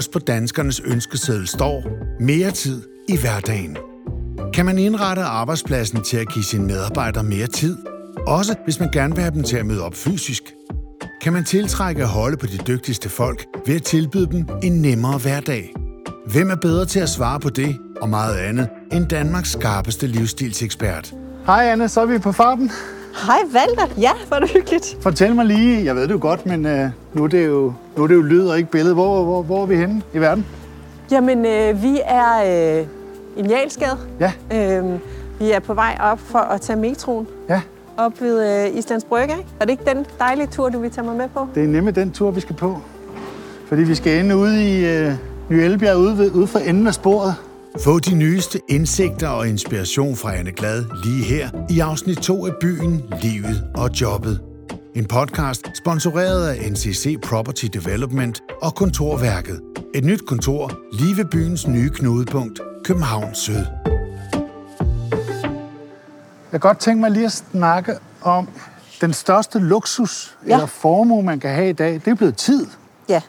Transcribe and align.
øverst 0.00 0.12
på 0.12 0.18
danskernes 0.18 0.80
ønskeseddel 0.80 1.46
står 1.46 1.84
mere 2.20 2.50
tid 2.50 2.82
i 3.08 3.16
hverdagen. 3.16 3.76
Kan 4.54 4.66
man 4.66 4.78
indrette 4.78 5.22
arbejdspladsen 5.22 6.02
til 6.02 6.16
at 6.16 6.28
give 6.28 6.44
sine 6.44 6.66
medarbejdere 6.66 7.24
mere 7.24 7.46
tid? 7.46 7.76
Også 8.26 8.54
hvis 8.64 8.80
man 8.80 8.90
gerne 8.92 9.14
vil 9.14 9.22
have 9.22 9.34
dem 9.34 9.42
til 9.42 9.56
at 9.56 9.66
møde 9.66 9.84
op 9.84 9.94
fysisk. 9.94 10.42
Kan 11.22 11.32
man 11.32 11.44
tiltrække 11.44 12.02
og 12.02 12.08
holde 12.08 12.36
på 12.36 12.46
de 12.46 12.58
dygtigste 12.66 13.08
folk 13.08 13.46
ved 13.66 13.74
at 13.74 13.82
tilbyde 13.82 14.26
dem 14.26 14.46
en 14.62 14.82
nemmere 14.82 15.18
hverdag? 15.18 15.74
Hvem 16.26 16.50
er 16.50 16.56
bedre 16.56 16.86
til 16.86 17.00
at 17.00 17.08
svare 17.08 17.40
på 17.40 17.50
det 17.50 17.76
og 18.00 18.08
meget 18.08 18.36
andet 18.36 18.68
end 18.92 19.06
Danmarks 19.06 19.52
skarpeste 19.52 20.06
livsstilsekspert? 20.06 21.14
Hej 21.46 21.64
Anne, 21.64 21.88
så 21.88 22.00
er 22.00 22.06
vi 22.06 22.18
på 22.18 22.32
farten. 22.32 22.70
Hej 23.26 23.38
Valter. 23.52 23.94
Ja, 24.00 24.10
hvor 24.28 24.36
er 24.36 24.40
det 24.40 24.50
hyggeligt. 24.50 24.96
Fortæl 25.00 25.34
mig 25.34 25.44
lige, 25.46 25.84
jeg 25.84 25.94
ved 25.96 26.02
det 26.02 26.10
jo 26.14 26.18
godt, 26.20 26.46
men 26.46 26.66
øh, 26.66 26.88
nu, 27.14 27.24
er 27.24 27.28
det 27.28 27.46
jo, 27.46 27.72
nu 27.96 28.02
er 28.02 28.06
det 28.06 28.14
jo 28.14 28.22
lyd 28.22 28.46
og 28.46 28.58
ikke 28.58 28.70
billede. 28.70 28.94
Hvor, 28.94 29.24
hvor, 29.24 29.42
hvor 29.42 29.62
er 29.62 29.66
vi 29.66 29.76
henne 29.76 30.02
i 30.14 30.18
verden? 30.18 30.46
Jamen, 31.10 31.46
øh, 31.46 31.82
vi 31.82 32.00
er 32.04 32.78
øh, 32.80 32.86
i 33.36 33.42
Njalsgade. 33.42 33.96
Ja. 34.20 34.32
Øh, 34.52 34.84
vi 35.38 35.50
er 35.50 35.58
på 35.60 35.74
vej 35.74 35.98
op 36.00 36.20
for 36.20 36.38
at 36.38 36.60
tage 36.60 36.78
metroen 36.78 37.26
Ja, 37.48 37.60
op 37.96 38.20
ved 38.20 38.66
øh, 38.68 38.78
Islands 38.78 39.04
Brygge. 39.04 39.34
Er 39.60 39.64
det 39.64 39.70
ikke 39.70 39.84
den 39.94 40.06
dejlige 40.18 40.46
tur, 40.46 40.68
du 40.68 40.78
vil 40.78 40.90
tage 40.90 41.06
mig 41.06 41.16
med 41.16 41.28
på? 41.34 41.46
det 41.54 41.64
er 41.64 41.68
nemlig 41.68 41.94
den 41.96 42.12
tur, 42.12 42.30
vi 42.30 42.40
skal 42.40 42.56
på. 42.56 42.78
Fordi 43.68 43.82
vi 43.82 43.94
skal 43.94 44.20
ende 44.24 44.36
ude 44.36 44.64
i 44.70 44.86
øh, 44.86 45.12
Ny 45.48 45.54
Elbjerg, 45.54 45.96
ude, 45.96 46.18
ved, 46.18 46.30
ude 46.30 46.46
for 46.46 46.58
enden 46.58 46.86
af 46.86 46.94
sporet. 46.94 47.34
Få 47.78 47.98
de 47.98 48.14
nyeste 48.14 48.60
indsigter 48.68 49.28
og 49.28 49.48
inspiration 49.48 50.16
fra 50.16 50.34
Anne 50.36 50.52
Glad 50.52 50.84
lige 51.04 51.24
her 51.24 51.50
i 51.70 51.80
afsnit 51.80 52.18
2 52.18 52.46
af 52.46 52.52
Byen, 52.60 53.02
Livet 53.22 53.64
og 53.74 53.90
Jobbet. 54.00 54.40
En 54.94 55.06
podcast 55.06 55.70
sponsoreret 55.74 56.48
af 56.48 56.70
NCC 56.72 57.16
Property 57.22 57.64
Development 57.72 58.40
og 58.62 58.74
Kontorværket. 58.74 59.60
Et 59.94 60.04
nyt 60.04 60.26
kontor 60.26 60.72
lige 60.92 61.16
ved 61.16 61.24
byens 61.24 61.66
nye 61.68 61.90
knudepunkt, 61.90 62.60
København 62.84 63.34
Syd. 63.34 63.64
Jeg 66.52 66.60
kan 66.60 66.60
godt 66.60 66.78
tænke 66.78 67.00
mig 67.00 67.10
lige 67.10 67.26
at 67.26 67.32
snakke 67.32 67.94
om 68.22 68.48
den 69.00 69.12
største 69.12 69.58
luksus 69.58 70.36
Ja. 70.46 70.52
eller 70.52 70.66
formue, 70.66 71.22
man 71.22 71.40
kan 71.40 71.50
have 71.54 71.68
i 71.70 71.72
dag. 71.72 71.92
Det 71.94 72.06
er 72.08 72.14
blevet 72.14 72.36
tid. 72.36 72.66
Ja. 73.08 73.22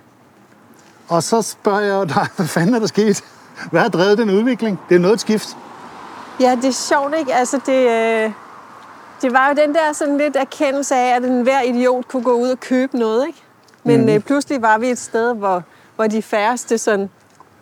Og 1.07 1.23
så 1.23 1.41
spørger 1.41 1.97
jeg 1.97 2.09
dig, 2.09 2.27
hvad 2.35 2.47
fanden 2.47 2.75
er 2.75 2.79
der 2.79 2.87
sket? 2.87 3.23
Hvad 3.71 3.81
har 3.81 3.89
drevet 3.89 4.17
den 4.17 4.29
udvikling? 4.29 4.79
Det 4.89 4.95
er 4.95 4.99
noget 4.99 5.13
et 5.13 5.19
skift. 5.21 5.57
Ja, 6.39 6.55
det 6.55 6.65
er 6.65 6.71
sjovt, 6.71 7.15
ikke? 7.19 7.33
Altså, 7.33 7.59
det, 7.65 7.89
øh, 7.89 8.31
det 9.21 9.33
var 9.33 9.47
jo 9.47 9.53
den 9.65 9.73
der 9.73 9.93
sådan 9.93 10.17
lidt 10.17 10.35
erkendelse 10.35 10.95
af, 10.95 11.15
at 11.15 11.23
enhver 11.23 11.61
idiot 11.61 12.07
kunne 12.07 12.23
gå 12.23 12.31
ud 12.33 12.49
og 12.49 12.59
købe 12.59 12.97
noget, 12.99 13.27
ikke? 13.27 13.43
Men 13.83 14.01
mm. 14.01 14.09
øh, 14.09 14.19
pludselig 14.19 14.61
var 14.61 14.77
vi 14.77 14.87
et 14.89 14.99
sted, 14.99 15.33
hvor, 15.33 15.63
hvor 15.95 16.07
de 16.07 16.21
færreste 16.21 16.77
sådan 16.77 17.09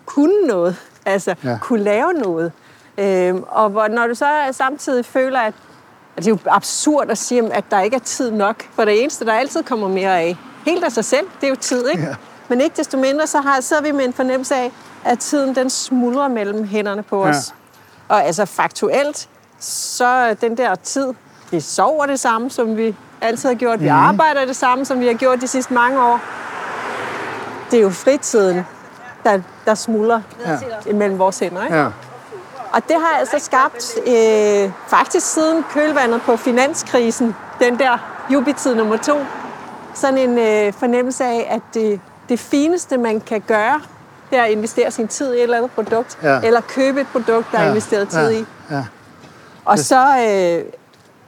kunne 0.05 0.41
noget. 0.47 0.75
Altså, 1.05 1.35
Ja. 1.43 1.57
kunne 1.61 1.83
lave 1.83 2.13
noget. 2.13 2.51
Øhm, 2.97 3.43
og 3.47 3.69
hvor, 3.69 3.87
når 3.87 4.07
du 4.07 4.15
så 4.15 4.25
samtidig 4.51 5.05
føler, 5.05 5.39
at, 5.39 5.53
at 6.17 6.25
det 6.25 6.27
er 6.27 6.31
jo 6.31 6.37
absurd 6.51 7.09
at 7.09 7.17
sige, 7.17 7.53
at 7.53 7.63
der 7.71 7.81
ikke 7.81 7.95
er 7.95 7.99
tid 7.99 8.31
nok. 8.31 8.63
For 8.75 8.85
det 8.85 9.01
eneste, 9.01 9.25
der 9.25 9.33
altid 9.33 9.63
kommer 9.63 9.87
mere 9.87 10.19
af, 10.19 10.37
helt 10.65 10.83
af 10.83 10.91
sig 10.91 11.05
selv, 11.05 11.27
det 11.41 11.47
er 11.47 11.49
jo 11.49 11.55
tid, 11.55 11.89
ikke? 11.89 12.03
Ja. 12.03 12.15
Men 12.47 12.61
ikke 12.61 12.77
desto 12.77 12.97
mindre, 12.97 13.27
så 13.27 13.41
har, 13.41 13.61
sidder 13.61 13.83
vi 13.83 13.91
med 13.91 14.05
en 14.05 14.13
fornemmelse 14.13 14.55
af, 14.55 14.71
at 15.05 15.19
tiden 15.19 15.55
den 15.55 15.69
smuldrer 15.69 16.27
mellem 16.27 16.63
hænderne 16.67 17.03
på 17.03 17.23
Ja. 17.25 17.29
os. 17.29 17.53
Og 18.09 18.23
altså 18.25 18.45
faktuelt, 18.45 19.29
så 19.59 20.35
den 20.41 20.57
der 20.57 20.75
tid, 20.75 21.13
vi 21.51 21.59
sover 21.59 22.05
det 22.05 22.19
samme, 22.19 22.49
som 22.49 22.77
vi 22.77 22.95
altid 23.21 23.49
har 23.49 23.55
gjort. 23.55 23.79
Vi 23.79 23.85
Mhm. 23.89 23.95
arbejder 23.97 24.45
det 24.45 24.55
samme, 24.55 24.85
som 24.85 24.99
vi 24.99 25.07
har 25.07 25.13
gjort 25.13 25.41
de 25.41 25.47
sidste 25.47 25.73
mange 25.73 26.03
år. 26.03 26.19
Det 27.71 27.79
er 27.79 27.83
jo 27.83 27.89
fritiden, 27.89 28.65
der, 29.23 29.41
der 29.65 29.75
smuldrer 29.75 30.21
Ja. 30.45 30.57
imellem 30.85 31.19
vores 31.19 31.39
hænder. 31.39 31.63
Ikke? 31.63 31.75
Ja. 31.77 31.85
Og 32.73 32.87
det 32.87 32.95
har 32.99 33.19
altså 33.19 33.39
skabt, 33.39 33.93
øh, 34.07 34.71
faktisk 34.87 35.33
siden 35.33 35.63
kølvandet 35.73 36.21
på 36.21 36.37
finanskrisen, 36.37 37.35
den 37.59 37.79
der 37.79 37.97
jubitid 38.33 38.75
nummer 38.75 38.97
to, 38.97 39.17
sådan 39.93 40.17
en 40.17 40.37
øh, 40.37 40.73
fornemmelse 40.73 41.23
af, 41.25 41.47
at 41.49 41.61
det, 41.73 42.01
det 42.29 42.39
fineste, 42.39 42.97
man 42.97 43.19
kan 43.21 43.41
gøre, 43.41 43.81
det 44.29 44.37
er 44.39 44.43
at 44.43 44.51
investere 44.51 44.91
sin 44.91 45.07
tid 45.07 45.33
i 45.33 45.37
et 45.37 45.43
eller 45.43 45.57
andet 45.57 45.71
produkt, 45.71 46.17
Ja. 46.23 46.39
eller 46.41 46.61
købe 46.61 47.01
et 47.01 47.07
produkt, 47.11 47.47
der 47.51 47.59
er 47.59 47.69
investeret 47.69 48.09
tid 48.09 48.29
ja. 48.29 48.39
i. 48.39 48.45
Ja. 48.71 48.83
Og 49.65 49.79
så 49.79 49.95
øh, 49.99 50.71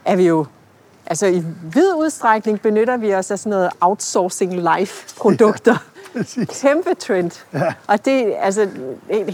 er 0.05 0.15
vi 0.15 0.27
jo, 0.27 0.45
altså 1.05 1.25
i 1.25 1.43
vid 1.63 1.93
udstrækning 1.97 2.61
benytter 2.61 2.97
vi 2.97 3.13
os 3.15 3.31
af 3.31 3.39
sådan 3.39 3.49
noget 3.49 3.69
outsourcing 3.81 4.53
life-produkter. 4.77 5.75
Præcis. 6.17 6.61
Kæmpe 6.61 6.93
trend. 6.93 7.31
Ja. 7.53 7.73
Og 7.87 8.05
det, 8.05 8.33
altså, 8.39 8.67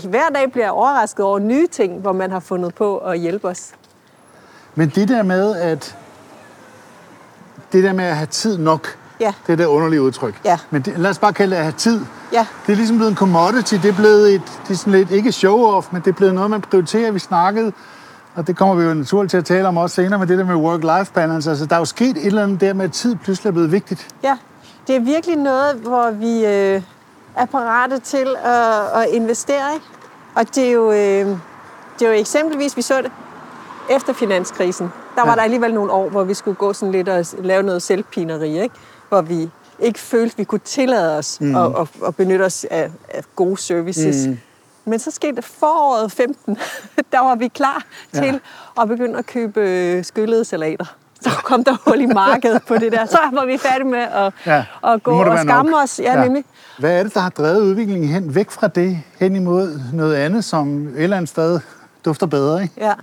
hver 0.10 0.30
dag 0.36 0.52
bliver 0.52 0.66
jeg 0.66 0.72
overrasket 0.72 1.26
over 1.26 1.40
nye 1.40 1.68
ting, 1.68 2.00
hvor 2.02 2.12
man 2.12 2.32
har 2.32 2.40
fundet 2.40 2.76
på 2.76 2.98
at 2.98 3.20
hjælpe 3.20 3.48
os. 3.48 3.72
Men 4.76 4.90
det 4.96 5.08
der 5.08 5.24
med, 5.24 5.56
at 5.56 5.96
det 7.72 7.84
der 7.84 7.94
med 7.94 8.06
at 8.06 8.16
have 8.16 8.28
tid 8.28 8.58
nok, 8.58 8.98
Ja. 9.20 9.34
det 9.48 9.54
er 9.54 9.58
det 9.58 9.66
underlige 9.66 10.02
udtryk. 10.02 10.42
Ja. 10.46 10.58
Men 10.70 10.82
det, 10.82 11.00
lad 11.00 11.10
os 11.10 11.20
bare 11.20 11.34
kalde 11.34 11.52
det 11.52 11.58
at 11.58 11.64
have 11.64 11.74
tid. 11.78 12.02
Ja, 12.34 12.48
Det 12.66 12.72
er 12.72 12.76
ligesom 12.76 12.98
blevet 12.98 13.12
en 13.12 13.18
commodity. 13.18 13.74
Det 13.76 13.86
er 13.86 13.94
blevet 13.96 14.34
et, 14.36 14.42
det 14.68 14.74
er 14.74 14.78
sådan 14.78 14.94
lidt, 14.94 15.12
ikke 15.12 15.30
show-off, 15.30 15.86
men 15.92 16.02
det 16.02 16.08
er 16.08 16.16
blevet 16.16 16.34
noget, 16.34 16.50
man 16.50 16.62
prioriterer. 16.62 17.12
Vi 17.12 17.20
snakkede, 17.20 17.72
og 18.36 18.48
det 18.48 18.58
kommer 18.58 18.76
vi 18.76 18.84
jo 18.84 18.94
naturligt 18.94 19.30
til 19.32 19.38
at 19.38 19.46
tale 19.46 19.68
om 19.68 19.78
også 19.78 19.96
senere, 19.96 20.20
med 20.20 20.28
det 20.28 20.38
der 20.38 20.46
med 20.46 20.56
work-life 20.56 21.12
balance. 21.14 21.50
Altså, 21.50 21.66
der 21.66 21.76
er 21.76 21.80
jo 21.80 21.86
sket 21.86 22.18
et 22.18 22.26
eller 22.26 22.44
andet 22.44 22.62
der 22.62 22.74
med, 22.74 22.86
at 22.86 22.92
tid 22.92 23.16
pludselig 23.16 23.50
er 23.50 23.54
blevet 23.54 23.72
vigtigt. 23.72 24.08
ja. 24.24 24.38
Det 24.88 24.96
er 24.96 25.00
virkelig 25.00 25.36
noget, 25.36 25.76
hvor 25.76 26.12
vi 26.12 26.46
øh, 26.46 26.82
er 27.36 27.46
parate 27.52 28.00
til 28.00 28.36
at, 28.44 29.02
at 29.02 29.08
investere 29.12 29.76
i. 29.76 29.80
Og 30.36 30.56
det 30.56 30.68
er, 30.68 30.72
jo, 30.72 30.92
øh, 30.92 30.98
det 32.00 32.02
er 32.02 32.08
jo 32.08 32.12
eksempelvis, 32.12 32.78
vi 32.78 32.82
så 32.82 33.02
det 33.02 33.12
efter 33.90 34.14
finanskrisen. 34.14 34.92
Der 35.16 35.22
var 35.22 35.30
Ja. 35.30 35.36
der 35.36 35.42
alligevel 35.42 35.74
nogle 35.74 35.92
år, 35.92 36.10
hvor 36.10 36.24
vi 36.24 36.34
skulle 36.34 36.56
gå 36.56 36.74
sådan 36.74 36.92
lidt 36.92 37.10
og 37.10 37.26
lave 37.44 37.64
noget 37.64 37.82
selvpineri, 37.82 38.62
ikke? 38.62 38.76
Hvor 39.10 39.22
vi 39.22 39.50
ikke 39.80 40.00
følte, 40.00 40.38
vi 40.38 40.44
kunne 40.44 40.60
tillade 40.60 41.18
os 41.18 41.38
mm. 41.42 41.56
at, 41.56 41.66
at, 41.80 41.88
at 42.08 42.16
benytte 42.16 42.44
os 42.44 42.66
af, 42.72 42.92
af 43.14 43.24
gode 43.36 43.58
services. 43.58 44.28
Mm. 44.28 44.38
Men 44.86 45.00
så 45.00 45.12
skete 45.12 45.42
foråret 45.42 46.12
15, 46.12 46.58
der 47.12 47.20
var 47.20 47.36
vi 47.36 47.48
klar 47.48 47.84
Ja. 48.14 48.20
til 48.22 48.40
at 48.82 48.88
begynde 48.88 49.18
at 49.20 49.26
købe 49.26 49.60
øh, 49.62 50.04
skyllede 50.04 50.46
salater. 50.46 50.86
Så 51.22 51.30
kom 51.44 51.64
der 51.64 51.78
hul 51.88 52.02
i 52.02 52.06
markedet 52.06 52.62
på 52.68 52.78
det 52.78 52.92
der. 52.92 53.06
Så 53.06 53.18
var 53.34 53.46
vi 53.46 53.58
færdige 53.58 53.88
med 53.88 54.00
at, 54.00 54.34
Ja, 54.46 54.66
at 54.84 55.04
gå 55.04 55.12
og 55.24 55.40
skamme 55.40 55.72
nok. 55.72 55.84
os. 55.84 56.00
Ja, 56.00 56.18
ja, 56.18 56.24
nemlig. 56.24 56.44
Hvad 56.80 57.00
er 57.00 57.04
det, 57.04 57.14
der 57.14 57.20
har 57.20 57.30
drevet 57.30 57.62
udviklingen 57.62 58.10
hen, 58.10 58.36
væk 58.36 58.52
fra 58.52 58.68
det, 58.68 59.00
hen 59.20 59.36
imod 59.36 59.80
noget 59.94 60.16
andet, 60.16 60.44
som 60.46 60.88
et 60.88 61.04
eller 61.04 61.18
andet 61.18 61.30
sted 61.30 61.60
dufter 62.06 62.26
bedre, 62.26 62.64
ikke? 62.64 62.74
Ja. 62.78 62.94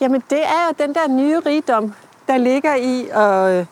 Jamen, 0.00 0.22
det 0.30 0.38
er 0.38 0.68
jo 0.68 0.84
den 0.86 0.94
der 0.94 1.08
nye 1.08 1.40
rigdom, 1.46 1.94
der 2.28 2.36
ligger 2.36 2.74
i 2.74 3.06
at, 3.12 3.60
øh, 3.60 3.66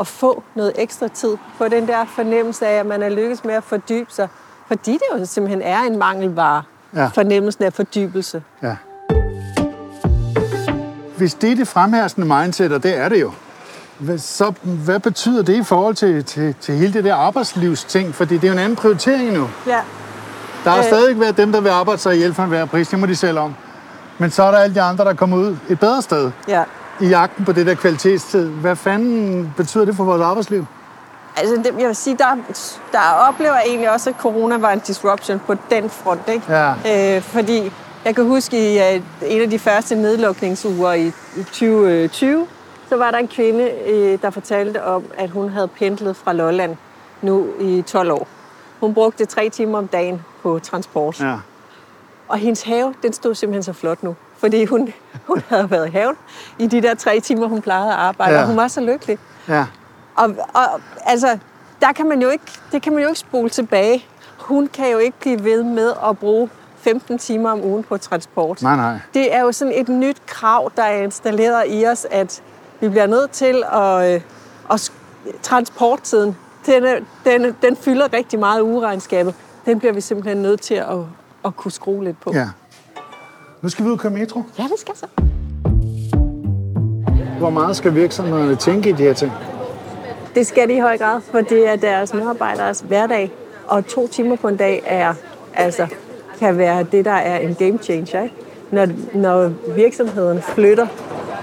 at 0.00 0.06
få 0.06 0.42
noget 0.54 0.72
ekstra 0.76 1.08
tid. 1.08 1.36
Få 1.58 1.68
den 1.68 1.86
der 1.88 2.04
fornemmelse 2.04 2.66
af, 2.66 2.80
at 2.80 2.86
man 2.86 3.02
er 3.02 3.08
lykkes 3.08 3.44
med 3.44 3.54
at 3.54 3.64
fordybe 3.64 4.12
sig. 4.12 4.28
Fordi 4.66 4.92
det 4.92 5.02
jo 5.20 5.26
simpelthen 5.26 5.62
er 5.62 5.80
en 5.80 5.98
mangelvare. 5.98 6.62
Ja. 6.96 7.06
Fornemmelsen 7.06 7.64
af 7.64 7.72
fordybelse. 7.72 8.42
Ja. 8.62 8.76
Hvis 11.16 11.34
det 11.34 11.52
er 11.52 11.56
det 11.56 11.68
fremherskende 11.68 12.26
mindset, 12.26 12.72
og 12.72 12.82
det 12.82 12.96
er 12.96 13.08
det 13.08 13.20
jo, 13.20 13.32
så 14.18 14.52
hvad 14.64 15.00
betyder 15.00 15.42
det 15.42 15.54
i 15.54 15.62
forhold 15.62 15.94
til, 15.94 16.24
til, 16.24 16.54
til 16.60 16.74
hele 16.74 16.92
det 16.92 17.04
der 17.04 17.14
arbejdslivsting? 17.14 18.14
Fordi 18.14 18.34
det 18.34 18.44
er 18.44 18.48
jo 18.48 18.52
en 18.52 18.58
anden 18.58 18.76
prioritering 18.76 19.32
nu. 19.32 19.48
Ja. 19.66 19.80
Der 20.64 20.70
har. 20.70 20.78
Øh. 20.78 20.84
stadig 20.84 21.20
været 21.20 21.36
dem, 21.36 21.52
der 21.52 21.60
vil 21.60 21.68
arbejde 21.68 22.00
sig 22.00 22.14
ihjel 22.14 22.34
for 22.34 22.42
enhver 22.42 22.64
pris, 22.64 22.88
det 22.88 22.98
må 22.98 23.06
de 23.06 23.16
selv 23.16 23.38
om. 23.38 23.54
Men 24.18 24.30
så 24.30 24.42
er 24.42 24.50
der 24.50 24.58
alle 24.58 24.74
de 24.74 24.80
andre, 24.80 25.04
der 25.04 25.14
kommer 25.14 25.36
ud 25.36 25.56
et 25.68 25.80
bedre 25.80 26.02
sted 26.02 26.30
ja. 26.48 26.62
I 27.00 27.06
jagten 27.06 27.44
på 27.44 27.52
det 27.52 27.66
der 27.66 27.74
kvalitetstid. 27.74 28.48
Hvad 28.48 28.76
fanden 28.76 29.54
betyder 29.56 29.84
det 29.84 29.96
for 29.96 30.04
vores 30.04 30.22
arbejdsliv? 30.22 30.66
Altså, 31.36 31.56
det, 31.56 31.74
jeg 31.78 31.88
vil 31.88 31.96
sige, 31.96 32.16
der, 32.16 32.36
der 32.92 33.28
oplever 33.28 33.54
jeg 33.54 33.62
egentlig 33.66 33.92
også, 33.92 34.10
at 34.10 34.16
corona 34.16 34.56
var 34.56 34.72
en 34.72 34.78
disruption 34.78 35.40
på 35.46 35.54
den 35.70 35.90
front. 35.90 36.28
Ikke? 36.28 36.52
Ja. 36.52 37.16
Øh, 37.16 37.22
fordi 37.22 37.72
jeg 38.04 38.14
kan 38.14 38.24
huske, 38.26 38.74
i 38.74 38.94
øh, 38.94 39.02
en 39.22 39.42
af 39.42 39.50
de 39.50 39.58
første 39.58 39.94
nedlukningsuger 39.94 40.92
i, 40.92 41.06
i 41.36 41.42
2020, 41.42 42.46
så 42.88 42.96
var 42.96 43.10
der 43.10 43.18
en 43.18 43.28
kvinde, 43.28 43.70
øh, 43.86 44.18
der 44.22 44.30
fortalte 44.30 44.84
om, 44.84 45.04
at 45.18 45.30
hun 45.30 45.48
havde 45.48 45.68
pendlet 45.68 46.16
fra 46.16 46.32
Lolland 46.32 46.76
nu 47.22 47.46
i 47.60 47.82
12 47.86 48.12
år. 48.12 48.28
Hun 48.80 48.94
brugte 48.94 49.24
tre 49.24 49.48
timer 49.48 49.78
om 49.78 49.88
dagen 49.88 50.22
på 50.42 50.58
transport. 50.62 51.20
Ja. 51.20 51.36
Og 52.28 52.38
hendes 52.38 52.62
have, 52.62 52.94
den 53.02 53.12
stod 53.12 53.34
simpelthen 53.34 53.62
så 53.62 53.72
flot 53.72 54.02
nu. 54.02 54.16
Fordi 54.38 54.64
hun, 54.64 54.92
hun 55.26 55.42
havde 55.48 55.70
været 55.70 55.88
i 55.88 55.90
haven 55.90 56.16
i 56.58 56.66
de 56.66 56.82
der 56.82 56.94
tre 56.94 57.20
timer, 57.20 57.46
hun 57.46 57.62
plejede 57.62 57.92
at 57.92 57.98
arbejde, 57.98 58.34
Ja. 58.34 58.40
og 58.40 58.46
hun 58.46 58.56
var 58.56 58.68
så 58.68 58.80
lykkelig. 58.80 59.18
Ja. 59.48 59.66
Og, 60.16 60.30
og 60.54 60.80
altså, 61.04 61.38
der 61.80 61.92
kan 61.92 62.08
man 62.08 62.22
jo 62.22 62.28
ikke, 62.28 62.44
det 62.72 62.82
kan 62.82 62.92
man 62.92 63.02
jo 63.02 63.08
ikke 63.08 63.20
spole 63.20 63.48
tilbage. 63.50 64.04
Hun 64.38 64.66
kan 64.66 64.90
jo 64.90 64.98
ikke 64.98 65.18
blive 65.20 65.44
ved 65.44 65.62
med 65.62 65.92
at 66.08 66.18
bruge 66.18 66.50
15 66.76 67.18
timer 67.18 67.50
om 67.50 67.64
ugen 67.64 67.82
på 67.84 67.96
transport. 67.98 68.62
Nej, 68.62 68.76
nej. 68.76 68.98
Det 69.14 69.34
er 69.34 69.40
jo 69.40 69.52
sådan 69.52 69.72
et 69.76 69.88
nyt 69.88 70.16
krav, 70.26 70.70
der 70.76 70.82
er 70.82 71.02
installeret 71.02 71.64
i 71.68 71.86
os, 71.86 72.06
at 72.10 72.42
vi 72.80 72.88
bliver 72.88 73.06
nødt 73.06 73.30
til 73.30 73.64
at, 73.72 74.14
øh, 74.14 74.20
at 74.70 74.92
transporttiden, 75.42 76.36
den, 76.66 76.84
er- 76.84 77.00
den, 77.24 77.56
den 77.62 77.76
fylder 77.76 78.12
rigtig 78.12 78.38
meget 78.38 78.58
i 78.58 78.62
ugeregnskabet. 78.62 79.34
Den 79.66 79.78
bliver 79.78 79.92
vi 79.92 80.00
simpelthen 80.00 80.42
nødt 80.42 80.60
til 80.60 80.74
at, 80.74 80.86
at 81.44 81.56
kunne 81.56 81.72
skrue 81.72 82.04
lidt 82.04 82.20
på. 82.20 82.32
Ja. 82.34 82.48
Nu 83.64 83.70
skal 83.70 83.84
vi 83.84 83.88
ud 83.88 83.94
og 83.94 84.00
køre 84.00 84.12
metro. 84.12 84.42
ja 84.58 84.62
det 84.62 84.78
skal 84.78 84.96
så. 84.96 85.06
Hvor 87.38 87.50
meget 87.50 87.76
skal 87.76 87.94
virksomhederne 87.94 88.56
tænke 88.56 88.88
i 88.88 88.92
de 88.92 89.02
her 89.02 89.12
ting? 89.12 89.32
Det 90.34 90.46
skal 90.46 90.68
de 90.68 90.74
i 90.74 90.80
høj 90.80 90.98
grad, 90.98 91.20
for 91.20 91.40
det 91.40 91.68
er 91.68 91.76
deres 91.76 92.14
medarbejderes 92.14 92.80
hverdag. 92.80 93.30
Og 93.66 93.86
to 93.86 94.08
timer 94.08 94.36
på 94.36 94.48
en 94.48 94.56
dag 94.56 94.82
er, 94.86 95.14
altså, 95.54 95.86
kan 96.38 96.58
være 96.58 96.82
det, 96.92 97.04
der 97.04 97.10
er 97.10 97.38
en 97.38 97.54
game 97.54 97.78
changer. 97.78 98.22
Ikke? 98.22 98.34
Når, 98.70 98.88
når 99.14 99.52
virksomheden 99.76 100.42
flytter, 100.42 100.86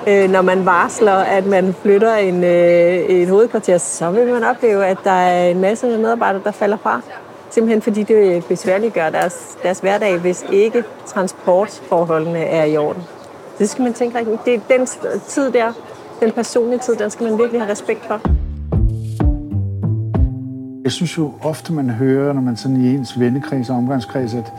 øh, 0.07 0.29
når 0.29 0.41
man 0.41 0.65
varsler, 0.65 1.15
at 1.15 1.45
man 1.45 1.75
flytter 1.81 2.15
en, 2.15 2.43
øh, 2.43 3.21
en 3.21 3.29
hovedkvarter, 3.29 3.77
så 3.77 4.11
vil 4.11 4.27
man 4.33 4.43
opleve, 4.43 4.85
at 4.85 4.97
der 5.03 5.11
er 5.11 5.49
en 5.49 5.61
masse 5.61 5.87
medarbejdere, 5.87 6.41
der 6.43 6.51
falder 6.51 6.77
fra. 6.77 7.01
Simpelthen 7.51 7.81
fordi 7.81 8.03
det 8.03 8.45
besværliggør 8.45 9.09
deres, 9.09 9.57
deres 9.63 9.79
hverdag, 9.79 10.19
hvis 10.19 10.45
ikke 10.51 10.83
transportforholdene 11.05 12.39
er 12.39 12.65
i 12.65 12.77
orden. 12.77 13.03
Det 13.59 13.69
skal 13.69 13.83
man 13.83 13.93
tænke 13.93 14.17
rigtig. 14.17 14.39
Det 14.45 14.53
er 14.53 14.59
den 14.77 14.87
tid 15.27 15.51
der, 15.51 15.73
den 16.19 16.31
personlige 16.31 16.79
tid, 16.79 16.95
den 16.95 17.09
skal 17.09 17.29
man 17.29 17.37
virkelig 17.37 17.61
have 17.61 17.71
respekt 17.71 18.05
for. 18.05 18.21
Jeg 20.83 20.91
synes 20.91 21.17
jo 21.17 21.33
ofte, 21.43 21.73
man 21.73 21.89
hører, 21.89 22.33
når 22.33 22.41
man 22.41 22.57
sådan 22.57 22.77
i 22.77 22.95
ens 22.95 23.19
vennekreds 23.19 23.69
og 23.69 23.75
omgangskreds, 23.75 24.33
at 24.33 24.53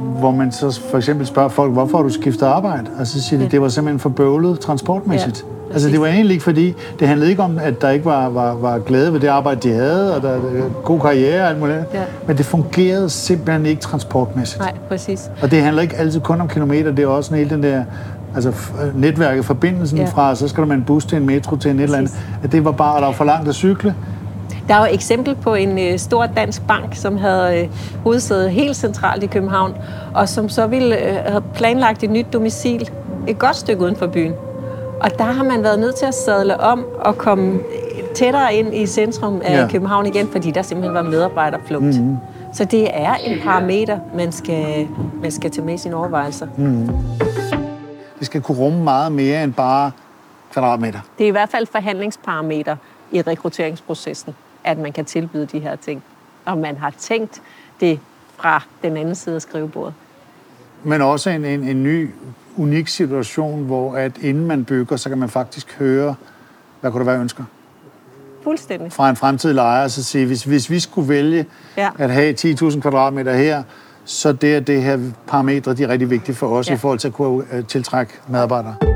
hvor 0.00 0.30
man 0.30 0.52
så 0.52 0.80
for 0.90 0.96
eksempel 0.96 1.26
spørger 1.26 1.48
folk, 1.48 1.72
hvorfor 1.72 1.96
har 1.96 2.02
du 2.02 2.08
skiftet 2.10 2.46
arbejde? 2.46 2.84
Og 2.98 3.06
så 3.06 3.22
siger 3.22 3.40
de, 3.40 3.48
det 3.50 3.60
var 3.60 3.68
simpelthen 3.68 3.98
for 4.00 4.08
bøvlet 4.08 4.60
transportmæssigt. 4.60 5.44
Ja, 5.68 5.72
altså 5.72 5.88
det 5.88 6.00
var 6.00 6.06
egentlig 6.06 6.32
ikke 6.34 6.44
fordi, 6.44 6.74
det 7.00 7.08
handlede 7.08 7.30
ikke 7.30 7.42
om, 7.42 7.58
at 7.62 7.80
der 7.82 7.90
ikke 7.90 8.04
var, 8.04 8.28
var, 8.28 8.54
var 8.54 8.78
glæde 8.78 9.12
ved 9.12 9.20
det 9.20 9.28
arbejde, 9.28 9.68
de 9.68 9.74
havde, 9.74 10.16
og 10.16 10.22
der 10.22 10.30
var 10.30 10.68
god 10.84 11.00
karriere 11.00 11.42
og 11.42 11.48
alt 11.48 11.58
muligt. 11.60 11.78
Ja. 11.94 12.00
Men 12.26 12.36
det 12.36 12.46
fungerede 12.46 13.10
simpelthen 13.10 13.66
ikke 13.66 13.82
transportmæssigt. 13.82 14.60
Nej, 14.60 14.72
præcis. 14.88 15.30
Og 15.42 15.50
det 15.50 15.62
handler 15.62 15.82
ikke 15.82 15.96
altid 15.96 16.20
kun 16.20 16.40
om 16.40 16.48
kilometer, 16.48 16.90
det 16.92 17.02
er 17.02 17.06
også 17.08 17.34
en 17.34 17.38
hele 17.38 17.50
den 17.50 17.62
der 17.62 17.82
altså 18.34 18.50
f- 18.50 18.82
netværket, 18.98 19.44
forbindelsen 19.44 19.98
Ja. 19.98 20.04
ja. 20.04 20.08
fra, 20.10 20.34
så 20.34 20.48
skal 20.48 20.62
du 20.62 20.68
med 20.68 20.76
en 20.76 20.84
bus 20.84 21.04
til 21.04 21.18
en 21.18 21.26
metro 21.26 21.56
til 21.56 21.70
en 21.70 21.78
et 21.78 21.82
eller 21.82 21.98
andet. 21.98 22.12
At 22.42 22.52
det 22.52 22.64
var 22.64 22.70
bare, 22.72 22.96
at 22.96 23.00
der 23.00 23.06
var 23.06 23.14
for 23.14 23.24
langt 23.24 23.48
at 23.48 23.54
cykle. 23.54 23.94
Der 24.68 24.74
er 24.74 24.78
jo 24.78 24.84
et 24.84 24.94
eksempel 24.94 25.34
på 25.34 25.54
en 25.54 25.78
øh, 25.78 25.98
stor 25.98 26.26
dansk 26.26 26.62
bank, 26.66 26.94
som 26.94 27.16
havde 27.16 27.60
øh, 27.62 27.68
hovedsæde 28.02 28.50
helt 28.50 28.76
centralt 28.76 29.22
i 29.22 29.26
København, 29.26 29.74
og 30.14 30.28
som 30.28 30.48
så 30.48 30.66
ville 30.66 31.08
øh, 31.08 31.14
have 31.14 31.42
planlagt 31.54 32.02
et 32.02 32.10
nyt 32.10 32.26
domicil 32.32 32.90
et 33.28 33.38
godt 33.38 33.56
stykke 33.56 33.82
uden 33.82 33.96
for 33.96 34.06
byen. 34.06 34.32
Og 35.00 35.18
der 35.18 35.24
har 35.24 35.44
man 35.44 35.62
været 35.62 35.78
nødt 35.78 35.94
til 35.96 36.06
at 36.06 36.14
sadle 36.14 36.60
om 36.60 36.86
og 37.00 37.18
komme 37.18 37.60
tættere 38.14 38.54
ind 38.54 38.74
i 38.74 38.86
centrum 38.86 39.40
af 39.44 39.62
Ja. 39.62 39.68
København 39.70 40.06
igen, 40.06 40.28
fordi 40.32 40.50
der 40.50 40.62
simpelthen 40.62 40.94
var 40.94 41.02
medarbejderflugt. 41.02 41.84
Mm-hmm. 41.84 42.16
Så 42.54 42.64
det 42.64 42.88
er 42.92 43.14
en 43.14 43.38
parameter, 43.44 43.98
man 44.16 44.32
skal, 44.32 44.88
man 45.22 45.30
skal 45.30 45.50
tage 45.50 45.64
med 45.64 45.74
i 45.74 45.78
sine 45.78 45.96
overvejelser. 45.96 46.46
Mm. 46.56 46.88
Det 48.18 48.26
skal 48.26 48.40
kunne 48.40 48.58
rumme 48.58 48.84
meget 48.84 49.12
mere 49.12 49.44
end 49.44 49.52
bare 49.52 49.90
kvadratmeter. 50.52 50.98
Det 51.18 51.24
er 51.24 51.28
i 51.28 51.30
hvert 51.30 51.48
fald 51.48 51.66
forhandlingsparameter 51.72 52.76
i 53.12 53.22
rekrutteringsprocessen, 53.22 54.34
at 54.64 54.78
man 54.78 54.92
kan 54.92 55.04
tilbyde 55.04 55.46
de 55.46 55.58
her 55.58 55.76
ting. 55.76 56.02
Og 56.44 56.58
man 56.58 56.76
har 56.76 56.92
tænkt 56.98 57.42
det 57.80 58.00
fra 58.36 58.62
den 58.82 58.96
anden 58.96 59.14
side 59.14 59.34
af 59.34 59.42
skrivebordet. 59.42 59.94
Men 60.84 61.02
også 61.02 61.30
en, 61.30 61.44
en, 61.44 61.64
en 61.64 61.82
ny, 61.82 62.10
unik 62.56 62.88
situation, 62.88 63.64
hvor 63.64 63.96
at 63.96 64.18
inden 64.18 64.46
man 64.46 64.64
bygger, 64.64 64.96
så 64.96 65.08
kan 65.08 65.18
man 65.18 65.28
faktisk 65.28 65.78
høre, 65.78 66.14
hvad 66.80 66.90
kunne 66.90 67.04
der 67.04 67.10
være 67.10 67.20
ønsker 67.20 67.44
Fuldstændig. 68.42 68.92
fra 68.92 69.10
en 69.10 69.16
fremtidig 69.16 69.54
lejer, 69.54 69.88
så 69.88 70.04
sige, 70.04 70.26
hvis, 70.26 70.44
hvis 70.44 70.70
vi 70.70 70.80
skulle 70.80 71.08
vælge 71.08 71.46
Ja. 71.76 71.90
at 71.98 72.10
have 72.10 72.34
10.000 72.34 72.80
kvadratmeter 72.80 73.32
her, 73.36 73.62
så 74.04 74.32
det 74.32 74.54
er 74.56 74.60
det 74.60 74.82
her 74.82 74.98
parametre, 75.26 75.74
de 75.74 75.82
er 75.82 75.88
rigtig 75.88 76.10
vigtige 76.10 76.34
for 76.36 76.46
os 76.48 76.66
Ja. 76.68 76.72
ja. 76.72 76.76
i 76.76 76.78
forhold 76.78 76.98
til 76.98 77.08
at 77.08 77.14
kunne 77.14 77.44
øh, 77.52 77.64
tiltrække 77.66 78.12
medarbejdere. 78.28 78.89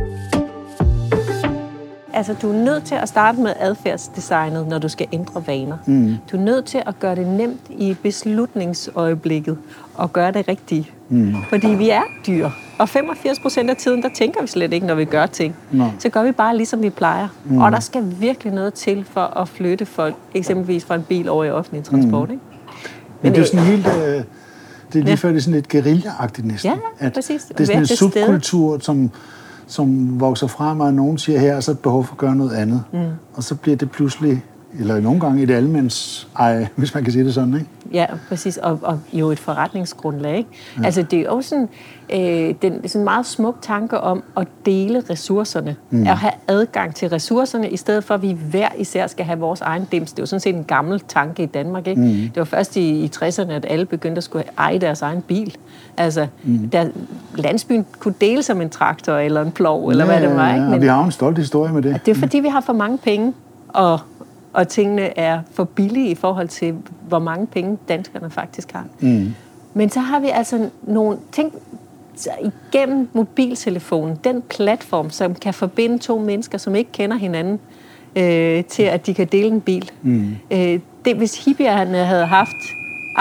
Altså, 2.16 2.34
du 2.42 2.48
er 2.52 2.56
nødt 2.64 2.84
til 2.84 2.94
at 2.94 3.08
starte 3.08 3.40
med 3.40 3.52
adfærdsdesignet, 3.60 4.66
når 4.68 4.78
du 4.78 4.88
skal 4.88 5.06
ændre 5.12 5.42
vaner. 5.46 5.76
Mm. 5.86 6.16
Du 6.32 6.36
er 6.36 6.40
nødt 6.40 6.64
til 6.64 6.82
at 6.86 7.00
gøre 7.00 7.14
det 7.16 7.26
nemt 7.26 7.60
i 7.70 7.96
beslutningsøjeblikket 8.02 9.58
og 9.94 10.12
gøre 10.12 10.32
det 10.32 10.48
rigtige. 10.48 10.90
Mm. 11.08 11.34
Fordi 11.48 11.66
vi 11.66 11.90
er 11.90 12.02
dyr. 12.26 12.50
Og 12.78 12.88
85 12.88 13.40
procent 13.40 13.70
af 13.70 13.76
tiden, 13.76 14.02
der 14.02 14.08
tænker 14.14 14.40
vi 14.40 14.46
slet 14.46 14.72
ikke, 14.72 14.86
når 14.86 14.94
vi 14.94 15.04
gør 15.04 15.26
ting. 15.26 15.56
Nå. 15.72 15.84
Så 15.98 16.08
gør 16.08 16.22
vi 16.22 16.32
bare, 16.32 16.56
ligesom 16.56 16.82
vi 16.82 16.90
plejer. 16.90 17.28
Mm. 17.44 17.58
Og 17.58 17.72
der 17.72 17.80
skal 17.80 18.14
virkelig 18.20 18.52
noget 18.52 18.74
til 18.74 19.04
for 19.10 19.20
at 19.40 19.48
flytte 19.48 19.86
folk, 19.86 20.14
eksempelvis 20.34 20.84
fra 20.84 20.94
en 20.94 21.02
bil 21.02 21.28
over 21.28 21.44
i 21.44 21.50
offentlig 21.50 21.84
transport. 21.84 22.28
Mm. 22.28 22.34
Ikke? 22.34 22.44
Men 23.22 23.32
det 23.32 23.38
er 23.38 23.42
jo 23.42 23.42
øh, 23.42 23.46
sådan 23.48 23.66
helt... 23.66 23.86
Øh, 23.86 24.24
det 24.92 25.00
er 25.00 25.04
lige 25.04 25.08
Ja. 25.08 25.14
før, 25.14 25.28
det 25.28 25.36
er 25.36 25.40
sådan 25.40 25.54
lidt 25.54 25.74
guerilla-agtigt 25.74 26.46
næsten. 26.46 26.72
Ja, 27.02 27.08
præcis. 27.08 27.42
Det 27.44 27.60
er 27.60 27.64
sådan 27.64 27.80
en 27.80 27.86
subkultur, 27.86 28.78
som, 28.78 29.10
som 29.66 30.20
vokser 30.20 30.46
frem, 30.46 30.80
og 30.80 30.94
nogen 30.94 31.18
siger, 31.18 31.38
her 31.38 31.54
er 31.54 31.60
så 31.60 31.70
et 31.70 31.78
behov 31.78 32.04
for 32.04 32.12
at 32.12 32.18
gøre 32.18 32.36
noget 32.36 32.52
andet. 32.52 32.82
Mm. 32.92 32.98
Og 33.34 33.42
så 33.42 33.54
bliver 33.54 33.76
det 33.76 33.90
pludselig, 33.90 34.44
eller 34.80 35.00
nogle 35.00 35.20
gange 35.20 35.42
et 35.42 35.50
almens 35.50 36.28
eje, 36.38 36.68
hvis 36.76 36.94
man 36.94 37.04
kan 37.04 37.12
sige 37.12 37.24
det 37.24 37.34
sådan, 37.34 37.54
ikke? 37.54 37.66
Ja, 37.92 38.06
præcis. 38.28 38.56
Og, 38.56 38.78
og 38.82 39.00
jo 39.12 39.30
et 39.30 39.38
forretningsgrundlag. 39.38 40.36
Ikke? 40.36 40.50
Ja. 40.78 40.84
Altså, 40.84 41.02
det 41.02 41.18
er 41.18 41.22
jo 41.22 41.42
sådan, 41.42 41.68
øh, 42.12 42.54
den, 42.62 42.88
sådan 42.88 43.00
en 43.00 43.04
meget 43.04 43.26
smuk 43.26 43.56
tanke 43.62 44.00
om 44.00 44.22
at 44.36 44.48
dele 44.66 45.02
ressourcerne. 45.10 45.76
Mm. 45.90 46.06
At 46.06 46.16
have 46.16 46.32
adgang 46.48 46.94
til 46.94 47.08
ressourcerne, 47.08 47.70
i 47.70 47.76
stedet 47.76 48.04
for, 48.04 48.14
at 48.14 48.22
vi 48.22 48.36
hver 48.50 48.68
især 48.78 49.06
skal 49.06 49.24
have 49.24 49.38
vores 49.38 49.60
egen 49.60 49.86
dims. 49.92 50.12
Det 50.12 50.18
er 50.18 50.22
jo 50.22 50.26
sådan 50.26 50.40
set 50.40 50.54
en 50.54 50.64
gammel 50.64 51.00
tanke 51.08 51.42
i 51.42 51.46
Danmark. 51.46 51.86
Ikke? 51.86 52.00
Mm. 52.00 52.08
Det 52.08 52.36
var 52.36 52.44
først 52.44 52.76
i, 52.76 53.04
i 53.04 53.10
60'erne, 53.16 53.50
at 53.50 53.66
alle 53.68 53.86
begyndte 53.86 54.18
at 54.18 54.24
skulle 54.24 54.44
eje 54.58 54.78
deres 54.78 55.02
egen 55.02 55.22
bil. 55.22 55.56
Altså, 55.96 56.26
mm. 56.44 56.68
der, 56.70 56.88
landsbyen 57.34 57.86
kunne 57.98 58.14
dele 58.20 58.42
som 58.42 58.60
en 58.60 58.70
traktor 58.70 59.12
eller 59.12 59.42
en 59.42 59.52
plov, 59.52 59.88
eller 59.88 60.04
hvad 60.04 60.20
det 60.20 60.36
var. 60.36 60.54
Ikke? 60.54 60.66
Ja, 60.66 60.74
og 60.74 60.80
vi 60.80 60.86
har 60.86 61.04
en 61.04 61.12
stolt 61.12 61.38
historie 61.38 61.72
med 61.72 61.82
det. 61.82 62.00
Det 62.06 62.16
er 62.16 62.20
fordi, 62.20 62.38
vi 62.38 62.48
har 62.48 62.60
for 62.60 62.72
mange 62.72 62.98
penge, 62.98 63.32
og, 63.68 64.00
og 64.54 64.68
tingene 64.68 65.18
er 65.18 65.40
for 65.52 65.64
billige 65.64 66.08
i 66.10 66.14
forhold 66.14 66.48
til, 66.48 66.74
hvor 67.08 67.18
mange 67.18 67.46
penge 67.46 67.78
danskerne 67.88 68.30
faktisk 68.30 68.72
har. 68.72 68.84
Mm. 69.00 69.34
Men 69.74 69.90
så 69.90 70.00
har 70.00 70.20
vi 70.20 70.28
altså 70.28 70.68
nogle 70.82 71.18
ting 71.32 71.52
igennem 72.42 73.08
mobiltelefonen, 73.12 74.18
den 74.24 74.42
platform, 74.42 75.10
som 75.10 75.34
kan 75.34 75.54
forbinde 75.54 75.98
to 75.98 76.18
mennesker, 76.18 76.58
som 76.58 76.74
ikke 76.74 76.92
kender 76.92 77.16
hinanden, 77.16 77.60
øh, 78.16 78.64
til 78.64 78.82
at 78.82 79.06
de 79.06 79.14
kan 79.14 79.26
dele 79.32 79.46
en 79.48 79.60
bil. 79.60 79.90
Mm. 80.02 80.36
Øh, 80.50 80.80
det, 81.04 81.16
hvis 81.16 81.44
hippierne 81.44 81.98
havde 81.98 82.26
haft 82.26 82.56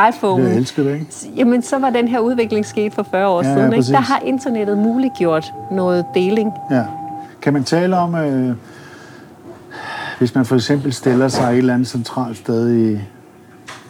iPhone, 0.09 0.43
Jeg 0.43 0.55
elsker 0.57 0.83
det, 0.83 0.93
ikke? 0.93 1.05
jamen 1.37 1.61
så 1.61 1.79
var 1.79 1.89
den 1.89 2.07
her 2.07 2.19
udvikling 2.19 2.65
sket 2.65 2.93
for 2.93 3.03
40 3.11 3.27
år 3.27 3.41
Ja, 3.43 3.49
ja, 3.49 3.55
siden. 3.55 3.65
Ikke? 3.67 3.75
præcis. 3.77 3.91
Der 3.91 3.99
har 3.99 4.21
internettet 4.25 4.77
muliggjort 4.77 5.53
noget 5.71 6.05
deling. 6.15 6.51
Ja. 6.71 6.83
Kan 7.41 7.53
man 7.53 7.63
tale 7.63 7.97
om, 7.97 8.15
øh, 8.15 8.55
hvis 10.23 10.35
man 10.35 10.45
for 10.45 10.55
eksempel 10.55 10.93
stiller 10.93 11.27
sig 11.27 11.51
et 11.51 11.57
eller 11.57 11.73
andet 11.73 11.87
centralt 11.87 12.37
sted 12.37 12.75
i, 12.75 12.99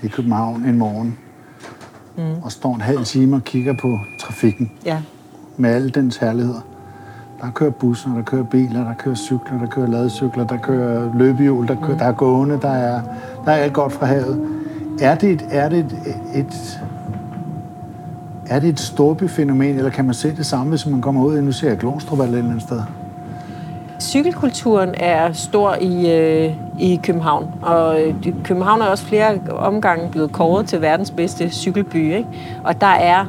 i 0.03 0.07
København 0.07 0.65
en 0.65 0.77
morgen, 0.77 1.17
mm. 2.17 2.23
og 2.43 2.51
står 2.51 2.75
en 2.75 2.81
halv 2.81 3.03
time 3.05 3.35
og 3.35 3.43
kigger 3.43 3.73
på 3.81 3.97
trafikken 4.19 4.71
Ja. 4.85 5.01
med 5.57 5.69
alle 5.69 5.89
dens 5.89 6.17
herligheder. 6.17 6.59
Der 7.41 7.51
kører 7.51 7.69
busser, 7.71 8.09
der 8.15 8.21
kører 8.21 8.43
biler, 8.43 8.83
der 8.83 8.93
kører 8.93 9.15
cykler, 9.15 9.59
der 9.59 9.67
kører 9.67 9.87
ladecykler, 9.87 10.47
der 10.47 10.57
kører 10.57 11.17
løbehjul, 11.17 11.67
der, 11.67 11.75
kører, 11.83 11.97
der 11.97 12.05
er 12.05 12.11
gående, 12.11 12.59
der 12.61 12.71
er, 12.71 13.01
der 13.45 13.51
er 13.51 13.55
alt 13.55 13.73
godt 13.73 13.93
fra 13.93 14.05
havet. 14.05 14.41
Er 15.01 15.15
det 15.15 15.31
et, 15.31 15.45
er 15.51 15.69
det 15.69 15.79
et, 15.79 15.97
et, 16.35 16.81
er 18.47 18.59
det 18.59 18.69
et 18.69 18.79
storbyfænomen, 18.79 19.75
eller 19.75 19.89
kan 19.89 20.05
man 20.05 20.13
se 20.13 20.35
det 20.35 20.45
samme, 20.45 20.69
hvis 20.69 20.85
man 20.85 21.01
kommer 21.01 21.23
ud, 21.25 21.41
nu 21.41 21.51
ser 21.51 21.69
jeg 21.69 21.77
Glostrup 21.77 22.19
eller 22.19 22.33
et 22.33 22.37
eller 22.37 22.49
andet 22.49 22.63
sted? 22.63 22.81
Cykelkulturen 24.03 24.89
er 24.97 25.33
stor 25.33 25.75
i, 25.81 26.11
øh, 26.11 26.53
i 26.79 26.99
København, 27.03 27.47
og 27.61 28.01
øh, 28.01 28.15
København 28.43 28.81
er 28.81 28.85
også 28.85 29.03
flere 29.03 29.39
omgange 29.49 30.09
blevet 30.11 30.31
kåret 30.31 30.67
til 30.67 30.81
verdens 30.81 31.11
bedste 31.11 31.49
cykelby. 31.49 32.13
Ikke? 32.15 32.25
Og 32.63 32.81
der 32.81 32.87
er 32.87 33.25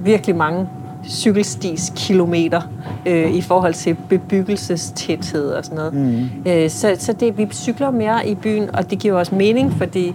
virkelig 0.00 0.36
mange 0.36 0.68
cykelstiskilometer 1.08 2.60
øh, 3.06 3.34
i 3.34 3.40
forhold 3.40 3.74
til 3.74 3.96
bebyggelsestæthed 4.08 5.50
og 5.50 5.64
sådan 5.64 5.76
noget. 5.76 5.94
Mm. 5.94 6.28
Øh, 6.46 6.70
så 6.70 6.96
så 6.98 7.12
det, 7.12 7.38
vi 7.38 7.48
cykler 7.52 7.90
mere 7.90 8.28
i 8.28 8.34
byen, 8.34 8.74
og 8.74 8.90
det 8.90 8.98
giver 8.98 9.18
også 9.18 9.34
mening, 9.34 9.72
fordi 9.72 10.14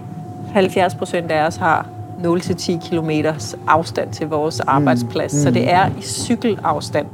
70 0.52 0.94
procent 0.94 1.30
af 1.30 1.46
os 1.46 1.56
har 1.56 1.86
0-10 2.24 2.88
kilometers 2.88 3.56
afstand 3.66 4.12
til 4.12 4.26
vores 4.26 4.60
arbejdsplads. 4.60 5.34
Mm. 5.34 5.40
Så 5.40 5.50
det 5.50 5.72
er 5.72 5.86
i 5.98 6.02
cykelafstand. 6.02 7.06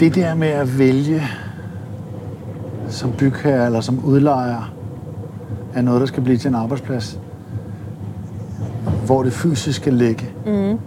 Det 0.00 0.14
der 0.14 0.34
med 0.34 0.48
at 0.48 0.78
vælge 0.78 1.22
som 2.88 3.12
bygherre 3.12 3.66
eller 3.66 3.80
som 3.80 4.04
udlejer 4.04 4.72
er 5.74 5.82
noget, 5.82 6.00
der 6.00 6.06
skal 6.06 6.22
blive 6.22 6.36
til 6.38 6.48
en 6.48 6.54
arbejdsplads, 6.54 7.18
hvor 9.06 9.22
det 9.22 9.32
fysisk 9.32 9.80
skal 9.80 9.94
ligge. 9.94 10.30
Mm. 10.46 10.78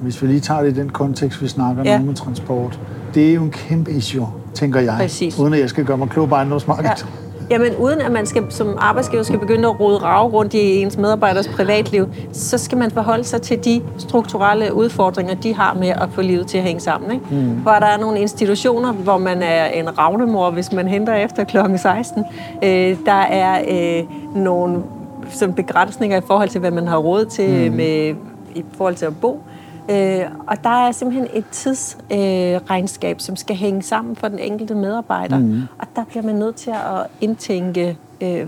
Hvis 0.00 0.22
vi 0.22 0.26
lige 0.26 0.40
tager 0.40 0.62
det 0.62 0.76
i 0.76 0.80
den 0.80 0.88
kontekst, 0.90 1.42
vi 1.42 1.48
snakker 1.48 1.82
Ja. 1.84 1.92
ja. 1.92 1.98
med 2.02 2.14
transport. 2.14 2.80
Det 3.14 3.30
er 3.30 3.34
jo 3.34 3.42
en 3.42 3.50
kæmpe 3.50 3.90
issue, 3.90 4.28
tænker 4.54 4.80
jeg. 4.80 4.94
Præcis. 4.98 5.38
Uden 5.38 5.54
at 5.54 5.60
jeg 5.60 5.68
skal 5.68 5.84
gøre 5.84 5.98
mig 5.98 6.08
klog 6.08 6.28
på 6.28 6.34
ejendomsmarkedet. 6.34 7.06
Jamen, 7.52 7.76
uden 7.76 8.00
at 8.00 8.12
man 8.12 8.26
skal, 8.26 8.44
som 8.48 8.76
arbejdsgiver 8.78 9.22
skal 9.22 9.38
begynde 9.38 9.68
at 9.68 9.80
rode 9.80 9.98
rave 9.98 10.30
rundt 10.30 10.54
i 10.54 10.82
ens 10.82 10.96
medarbejders 10.96 11.48
privatliv, 11.48 12.08
så 12.32 12.58
skal 12.58 12.78
man 12.78 12.90
forholde 12.90 13.24
sig 13.24 13.42
til 13.42 13.64
de 13.64 13.82
strukturelle 13.98 14.74
udfordringer, 14.74 15.34
de 15.34 15.54
har 15.54 15.74
med 15.74 15.88
at 15.88 16.08
få 16.12 16.22
livet 16.22 16.46
til 16.46 16.58
at 16.58 16.64
hænge 16.64 16.80
sammen. 16.80 17.12
Ikke? 17.12 17.24
Mm. 17.30 17.50
Hvor 17.50 17.72
der 17.72 17.86
er 17.86 17.98
nogle 17.98 18.20
institutioner, 18.20 18.92
hvor 18.92 19.18
man 19.18 19.42
er 19.42 19.66
en 19.66 19.98
ravnemor, 19.98 20.50
hvis 20.50 20.72
man 20.72 20.88
henter 20.88 21.14
efter 21.14 21.44
kl. 21.44 21.56
16. 21.76 22.24
Øh, 22.64 22.96
der 23.06 23.12
er 23.12 23.60
øh, 23.68 24.04
nogle 24.42 24.82
som 25.30 25.52
begrænsninger 25.52 26.18
i 26.18 26.22
forhold 26.26 26.48
til, 26.48 26.60
hvad 26.60 26.70
man 26.70 26.86
har 26.86 26.96
råd 26.96 27.24
til 27.24 27.70
mm. 27.70 27.76
med, 27.76 28.14
i 28.54 28.64
forhold 28.76 28.94
til 28.94 29.06
at 29.06 29.20
bo. 29.20 29.42
Øh, 29.90 30.24
og 30.46 30.64
der 30.64 30.86
er 30.86 30.92
simpelthen 30.92 31.28
et 31.34 31.44
tidsregnskab, 31.50 33.16
øh, 33.16 33.20
som 33.20 33.36
skal 33.36 33.56
hænge 33.56 33.82
sammen 33.82 34.16
for 34.16 34.28
den 34.28 34.38
enkelte 34.38 34.74
medarbejder. 34.74 35.38
Mm. 35.38 35.62
Og 35.78 35.86
der 35.96 36.04
bliver 36.04 36.22
man 36.22 36.34
nødt 36.34 36.56
til 36.56 36.70
at 36.70 37.06
indtænke 37.20 37.98
øh, 38.20 38.46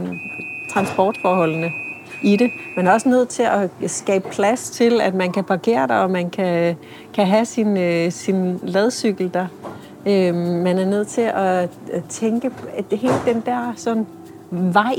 transportforholdene 0.74 1.70
i 2.22 2.36
det. 2.36 2.50
Man 2.76 2.86
er 2.86 2.92
også 2.92 3.08
nødt 3.08 3.28
til 3.28 3.42
at 3.42 3.90
skabe 3.90 4.28
plads 4.28 4.70
til, 4.70 5.00
at 5.00 5.14
man 5.14 5.32
kan 5.32 5.44
parkere 5.44 5.86
der, 5.86 5.94
og 5.94 6.10
man 6.10 6.30
kan, 6.30 6.76
kan 7.14 7.26
have 7.26 7.44
sin, 7.44 7.76
øh, 7.76 8.12
sin 8.12 8.60
ladcykel 8.62 9.34
der. 9.34 9.46
Øh, 10.06 10.34
man 10.34 10.78
er 10.78 10.84
nødt 10.86 11.08
til 11.08 11.30
at, 11.34 11.70
tænke 12.08 12.50
at 12.76 12.90
det 12.90 12.98
hele 12.98 13.14
den 13.26 13.42
der 13.46 13.72
sådan 13.76 14.06
vej 14.50 14.94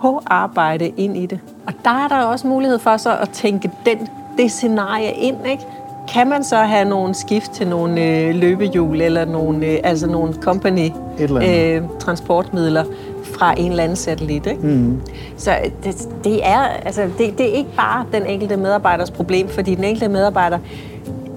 på 0.00 0.22
arbejde 0.26 0.88
ind 0.88 1.16
i 1.16 1.26
det. 1.26 1.40
Og 1.66 1.72
der 1.84 1.90
er 1.90 2.08
der 2.08 2.16
også 2.16 2.46
mulighed 2.46 2.78
for 2.78 2.96
så 2.96 3.16
at 3.16 3.28
tænke 3.28 3.70
den 3.86 4.08
det 4.42 4.50
scenarie 4.50 5.12
ind, 5.12 5.36
ikke? 5.50 5.66
Kan 6.12 6.28
man 6.28 6.44
så 6.44 6.56
have 6.56 6.88
nogle 6.88 7.14
skift 7.14 7.50
til 7.50 7.68
nogle 7.68 8.04
øh, 8.06 8.34
løbehjul 8.34 9.00
eller 9.00 9.24
nogle, 9.24 9.66
øh, 9.66 9.78
altså 9.84 10.06
nogle 10.06 10.34
company 10.34 10.90
øh, 11.20 11.82
transportmidler 11.98 12.84
fra 13.24 13.54
en 13.58 13.70
eller 13.70 13.82
anden 13.82 13.96
satellit. 13.96 14.46
Ikke? 14.46 14.66
Mm. 14.66 15.00
Så 15.36 15.56
det, 15.84 16.08
det, 16.24 16.46
er, 16.46 16.58
altså, 16.60 17.02
det, 17.18 17.38
det 17.38 17.50
er 17.50 17.54
ikke 17.54 17.70
bare 17.76 18.04
den 18.12 18.26
enkelte 18.26 18.56
medarbejders 18.56 19.10
problem, 19.10 19.48
fordi 19.48 19.74
den 19.74 19.84
enkelte 19.84 20.08
medarbejder 20.08 20.58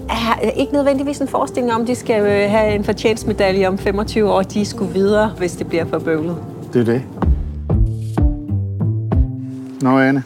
er 0.10 0.50
ikke 0.56 0.74
nødvendigvis 0.74 1.20
en 1.20 1.28
forestilling 1.28 1.74
om, 1.74 1.82
at 1.82 1.88
de 1.88 1.96
skal 1.96 2.22
øh, 2.24 2.52
have 2.52 2.76
en 2.76 2.84
fortjenstmedalje 2.84 3.68
om 3.68 3.78
25 3.78 4.32
år, 4.32 4.42
de 4.42 4.66
skulle 4.66 4.94
videre, 4.94 5.32
hvis 5.38 5.52
det 5.52 5.68
bliver 5.68 5.86
for 5.86 6.00
bøvlet. 6.00 6.38
Det 6.74 6.82
er 6.82 6.86
det. 6.86 7.02
Nå, 9.82 10.00
Anne. 10.00 10.24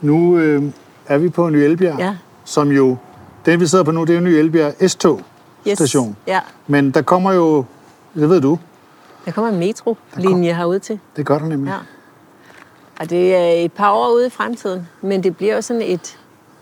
Nu 0.00 0.38
øh, 0.38 0.62
er 1.08 1.18
vi 1.18 1.28
på 1.28 1.48
Ny 1.48 1.56
Elbjerg, 1.56 1.98
ja. 1.98 2.16
som 2.44 2.70
jo, 2.70 2.96
den 3.46 3.60
vi 3.60 3.66
sidder 3.66 3.84
på 3.84 3.90
nu, 3.90 4.04
det 4.04 4.10
er 4.10 4.14
jo 4.14 4.20
Ny 4.20 4.28
Elbjerg 4.28 4.90
S-tog-station. 4.90 6.08
Yes. 6.08 6.16
Ja. 6.26 6.40
Men 6.66 6.90
der 6.90 7.02
kommer 7.02 7.32
jo, 7.32 7.64
det 8.14 8.28
ved 8.28 8.40
du. 8.40 8.58
Der 9.24 9.32
kommer 9.32 9.52
en 9.52 9.58
metro-linje 9.58 10.52
herude 10.52 10.78
til. 10.78 11.00
Det 11.16 11.26
gør 11.26 11.38
der 11.38 11.46
nemlig. 11.46 11.70
Ja. 11.70 11.76
Og 13.00 13.10
det 13.10 13.34
er 13.34 13.64
et 13.64 13.72
par 13.72 13.92
år 13.92 14.12
ude 14.14 14.26
i 14.26 14.30
fremtiden, 14.30 14.88
men 15.02 15.22
det 15.22 15.36
bliver 15.36 15.54
jo 15.54 15.62
sådan 15.62 15.82
et, 15.82 16.18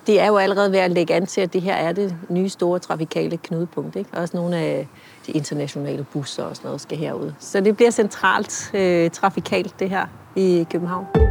det 0.06 0.20
er 0.20 0.26
jo 0.26 0.36
allerede 0.36 0.72
ved 0.72 0.78
at 0.78 0.90
lægge 0.90 1.14
an 1.14 1.26
til, 1.26 1.40
at 1.40 1.52
det 1.52 1.62
her 1.62 1.74
er 1.74 1.92
det 1.92 2.14
nye 2.28 2.48
store 2.48 2.78
trafikale 2.78 3.36
knudepunkt. 3.36 3.96
Ikke? 3.96 4.10
Også 4.12 4.36
nogle 4.36 4.56
af 4.56 4.88
de 5.26 5.32
internationale 5.32 6.06
busser 6.12 6.42
og 6.42 6.56
sådan 6.56 6.68
noget 6.68 6.80
skal 6.80 6.98
herud. 6.98 7.32
Så 7.38 7.60
det 7.60 7.76
bliver 7.76 7.90
centralt 7.90 8.70
øh, 8.74 9.10
trafikalt, 9.10 9.80
det 9.80 9.90
her 9.90 10.06
i 10.36 10.66
København. 10.70 11.25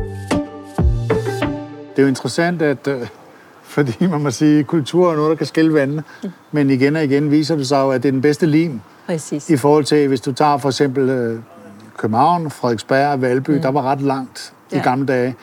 Det 1.95 2.01
er 2.01 2.03
jo 2.03 2.07
interessant, 2.07 2.61
at 2.61 2.87
øh, 2.87 3.07
fordi 3.63 4.07
man 4.07 4.21
må 4.21 4.31
sige, 4.31 4.59
at 4.59 4.67
kultur 4.67 5.11
er 5.11 5.15
noget, 5.15 5.29
der 5.29 5.35
kan 5.35 5.45
skille 5.45 5.73
vandene, 5.73 6.03
mm. 6.23 6.29
men 6.51 6.69
igen 6.69 6.95
og 6.95 7.03
igen 7.03 7.31
viser 7.31 7.55
det 7.55 7.67
sig 7.67 7.77
jo, 7.77 7.89
at 7.89 8.03
det 8.03 8.09
er 8.09 8.11
den 8.11 8.21
bedste 8.21 8.45
lim. 8.45 8.81
Præcis. 9.05 9.49
I 9.49 9.57
forhold 9.57 9.83
til, 9.83 10.07
hvis 10.07 10.21
du 10.21 10.31
tager 10.31 10.57
for 10.57 10.69
eksempel 10.69 11.09
øh, 11.09 11.39
København, 11.97 12.51
Frederiksberg 12.51 13.07
og 13.07 13.21
Valby, 13.21 13.49
mm. 13.49 13.61
der 13.61 13.71
var 13.71 13.81
ret 13.81 14.01
langt 14.01 14.53
ja. 14.71 14.77
i 14.77 14.79
gamle 14.79 15.05
dage. 15.05 15.35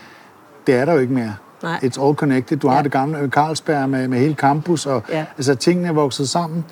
Det 0.66 0.74
er 0.74 0.84
der 0.84 0.92
jo 0.92 0.98
ikke 0.98 1.12
mere. 1.12 1.34
Nej. 1.62 1.78
It's 1.82 2.04
all 2.04 2.14
connected. 2.14 2.56
Du 2.56 2.68
ja. 2.68 2.74
har 2.74 2.82
det 2.82 2.92
gamle 2.92 3.28
Carlsberg 3.28 3.90
med, 3.90 4.08
med 4.08 4.18
hele 4.18 4.34
campus, 4.34 4.86
og 4.86 5.02
ja. 5.08 5.24
altså, 5.36 5.54
tingene 5.54 5.88
er 5.88 5.92
vokset 5.92 6.28
sammen 6.28 6.64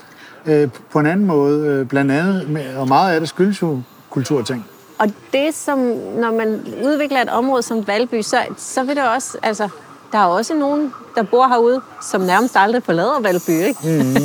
øh, 0.46 0.68
på 0.90 0.98
en 0.98 1.06
anden 1.06 1.26
måde. 1.26 1.66
Øh, 1.66 1.86
blandt 1.86 2.12
andet, 2.12 2.50
med, 2.50 2.76
og 2.76 2.88
meget 2.88 3.14
af 3.14 3.20
det 3.20 3.28
skyldes 3.28 3.62
jo 3.62 3.80
kulturting. 4.10 4.66
Og 5.00 5.08
det, 5.32 5.54
som, 5.54 5.78
når 6.16 6.32
man 6.32 6.60
udvikler 6.84 7.22
et 7.22 7.28
område 7.28 7.62
som 7.62 7.86
Valby, 7.86 8.22
så, 8.22 8.36
så 8.56 8.82
vil 8.82 8.96
det 8.96 9.08
også, 9.08 9.38
altså, 9.42 9.68
der 10.12 10.18
er 10.18 10.24
også 10.24 10.54
nogen, 10.54 10.92
der 11.14 11.22
bor 11.22 11.48
herude, 11.48 11.80
som 12.10 12.20
nærmest 12.20 12.56
aldrig 12.56 12.82
forlader 12.82 13.20
Valby, 13.20 13.50
ikke? 13.50 13.80
Mm. 13.84 14.16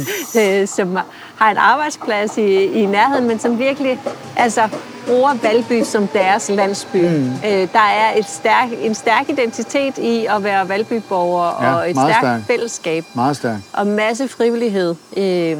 som 0.78 0.98
har 1.36 1.52
en 1.52 1.58
arbejdsplads 1.58 2.38
i, 2.38 2.64
i 2.64 2.86
nærheden, 2.86 3.28
men 3.28 3.40
som 3.40 3.60
virkelig 3.60 4.02
altså, 4.38 4.70
bruger 5.08 5.34
Valby 5.44 5.84
som 5.84 6.08
deres 6.08 6.50
landsby. 6.50 6.98
Mm. 6.98 7.32
Øh, 7.46 7.68
der 7.74 7.80
er 7.80 8.18
et 8.18 8.26
stærk, 8.26 8.70
en 8.82 8.96
stærk 8.96 9.30
identitet 9.30 9.98
i 9.98 10.26
at 10.26 10.44
være 10.44 10.70
Valbyborger, 10.70 11.64
ja, 11.64 11.76
og 11.76 11.90
et 11.90 11.96
stærkt 11.96 12.16
stærk. 12.18 12.42
fællesskab. 12.48 13.06
Meget 13.16 13.38
stærk. 13.38 13.58
Og 13.74 13.88
masse 13.88 14.28
frivillighed 14.28 14.96
øh, 15.18 15.58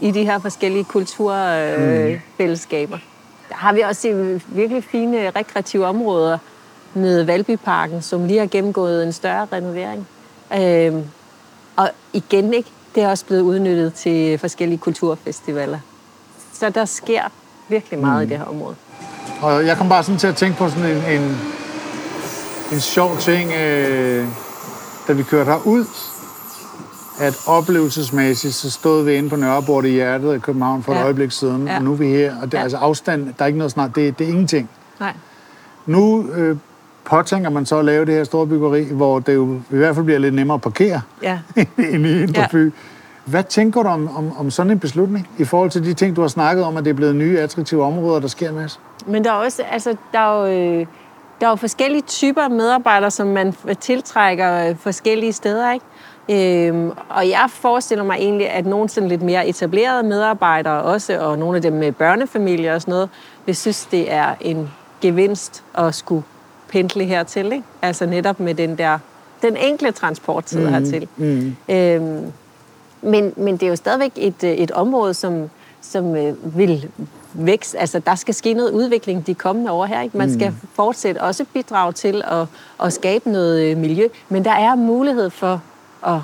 i 0.00 0.10
de 0.10 0.24
her 0.24 0.38
forskellige 0.38 0.84
kulturfællesskaber. 0.84 2.94
Øh, 2.94 3.00
mm 3.02 3.07
har 3.50 3.72
vi 3.72 3.80
også 3.80 4.40
virkelig 4.48 4.84
fine 4.84 5.30
rekreative 5.30 5.86
områder 5.86 6.38
med 6.94 7.22
Valbyparken, 7.22 8.02
som 8.02 8.26
lige 8.26 8.38
har 8.38 8.46
gennemgået 8.46 9.02
en 9.02 9.12
større 9.12 9.46
renovering. 9.52 10.08
Øhm, 10.56 11.04
og 11.76 11.90
igen, 12.12 12.54
ikke? 12.54 12.70
det 12.94 13.02
er 13.02 13.08
også 13.08 13.24
blevet 13.24 13.42
udnyttet 13.42 13.94
til 13.94 14.38
forskellige 14.38 14.78
kulturfestivaler. 14.78 15.78
Så 16.52 16.70
der 16.70 16.84
sker 16.84 17.22
virkelig 17.68 17.98
meget 17.98 18.26
mm. 18.26 18.26
i 18.26 18.30
det 18.30 18.38
her 18.38 18.44
område. 18.44 18.76
Og 19.42 19.66
jeg 19.66 19.76
kom 19.76 19.88
bare 19.88 20.02
sådan 20.02 20.18
til 20.18 20.26
at 20.26 20.36
tænke 20.36 20.58
på 20.58 20.68
sådan 20.68 20.96
en, 20.96 21.20
en, 21.20 21.36
en 22.72 22.80
sjov 22.80 23.16
ting, 23.16 23.52
øh, 23.52 24.26
da 25.08 25.12
vi 25.12 25.22
kørte 25.22 25.50
herud, 25.50 25.84
at 27.20 27.34
oplevelsesmæssigt, 27.46 28.54
så 28.54 28.70
stod 28.70 29.04
vi 29.04 29.14
inde 29.14 29.28
på 29.28 29.36
Nørrebort 29.36 29.84
i 29.84 29.88
hjertet 29.88 30.32
af 30.32 30.42
København 30.42 30.82
for 30.82 30.92
ja. 30.92 30.98
et 30.98 31.04
øjeblik 31.04 31.32
siden, 31.32 31.66
ja. 31.66 31.76
og 31.76 31.82
nu 31.82 31.92
er 31.92 31.96
vi 31.96 32.06
her, 32.06 32.34
og 32.42 32.46
det 32.46 32.54
er 32.54 32.58
ja. 32.58 32.62
altså 32.62 32.76
afstand, 32.76 33.34
der 33.38 33.42
er 33.42 33.46
ikke 33.46 33.58
noget 33.58 33.70
snart, 33.70 33.94
det, 33.94 34.18
det 34.18 34.24
er 34.24 34.28
ingenting. 34.28 34.70
Nej. 35.00 35.12
Nu 35.86 36.28
øh, 36.30 36.56
påtænker 37.04 37.50
man 37.50 37.66
så 37.66 37.78
at 37.78 37.84
lave 37.84 38.04
det 38.04 38.14
her 38.14 38.24
store 38.24 38.46
byggeri, 38.46 38.84
hvor 38.84 39.18
det 39.18 39.34
jo 39.34 39.60
i 39.70 39.76
hvert 39.76 39.94
fald 39.94 40.04
bliver 40.04 40.18
lidt 40.18 40.34
nemmere 40.34 40.54
at 40.54 40.60
parkere 40.60 41.00
ja. 41.22 41.38
inde 41.78 42.10
i 42.18 42.22
Indre 42.22 42.46
ja. 42.52 42.70
Hvad 43.24 43.44
tænker 43.44 43.82
du 43.82 43.88
om, 43.88 44.16
om, 44.16 44.38
om 44.38 44.50
sådan 44.50 44.72
en 44.72 44.78
beslutning, 44.78 45.28
i 45.38 45.44
forhold 45.44 45.70
til 45.70 45.84
de 45.84 45.94
ting, 45.94 46.16
du 46.16 46.20
har 46.20 46.28
snakket 46.28 46.64
om, 46.64 46.76
at 46.76 46.84
det 46.84 46.90
er 46.90 46.94
blevet 46.94 47.16
nye, 47.16 47.38
attraktive 47.38 47.84
områder, 47.84 48.20
der 48.20 48.28
sker 48.28 48.48
en 48.48 48.54
masse? 48.54 48.78
Men 49.06 49.24
der 49.24 49.30
er 49.30 49.34
også, 49.34 49.62
altså, 49.62 49.96
der 50.12 50.18
er 50.18 50.46
jo, 50.46 50.80
øh, 50.80 50.86
der 51.40 51.46
er 51.46 51.50
jo 51.50 51.56
forskellige 51.56 52.02
typer 52.02 52.48
medarbejdere, 52.48 53.10
som 53.10 53.26
man 53.26 53.54
tiltrækker 53.80 54.68
øh, 54.68 54.76
forskellige 54.76 55.32
steder, 55.32 55.72
ikke? 55.72 55.84
Øhm, 56.30 56.92
og 57.08 57.28
jeg 57.28 57.46
forestiller 57.48 58.04
mig 58.04 58.16
egentlig, 58.16 58.50
at 58.50 58.66
nogle 58.66 58.88
sådan 58.88 59.08
lidt 59.08 59.22
mere 59.22 59.48
etablerede 59.48 60.02
medarbejdere 60.02 60.82
også, 60.82 61.18
og 61.20 61.38
nogle 61.38 61.56
af 61.56 61.62
dem 61.62 61.72
med 61.72 61.92
børnefamilier 61.92 62.74
og 62.74 62.80
sådan 62.80 62.92
noget, 62.92 63.08
vil 63.46 63.56
synes, 63.56 63.86
det 63.86 64.12
er 64.12 64.34
en 64.40 64.70
gevinst 65.00 65.64
at 65.74 65.94
skulle 65.94 66.22
pendle 66.68 67.04
hertil. 67.04 67.52
Ikke? 67.52 67.64
Altså 67.82 68.06
netop 68.06 68.40
med 68.40 68.54
den 68.54 68.78
der, 68.78 68.98
den 69.42 69.56
enkle 69.56 69.92
transporttid 69.92 70.60
mm, 70.60 70.68
hertil. 70.68 71.08
Mm. 71.16 71.56
Øhm, 71.68 72.32
men, 73.02 73.32
men 73.36 73.56
det 73.56 73.62
er 73.62 73.70
jo 73.70 73.76
stadigvæk 73.76 74.12
et, 74.16 74.44
et 74.44 74.70
område, 74.70 75.14
som, 75.14 75.50
som 75.80 76.16
øh, 76.16 76.58
vil 76.58 76.90
vækst. 77.32 77.76
Altså, 77.78 77.98
der 77.98 78.14
skal 78.14 78.34
ske 78.34 78.54
noget 78.54 78.70
udvikling 78.70 79.26
de 79.26 79.34
kommende 79.34 79.70
år 79.70 79.86
her. 79.86 80.00
Ikke? 80.00 80.18
Man 80.18 80.32
skal 80.32 80.50
mm. 80.50 80.68
fortsætte 80.74 81.18
også 81.18 81.44
bidrage 81.54 81.92
til 81.92 82.22
at, 82.24 82.46
at 82.82 82.92
skabe 82.92 83.30
noget 83.30 83.70
øh, 83.70 83.76
miljø, 83.76 84.08
men 84.28 84.44
der 84.44 84.50
er 84.50 84.74
mulighed 84.74 85.30
for 85.30 85.62
at 86.06 86.20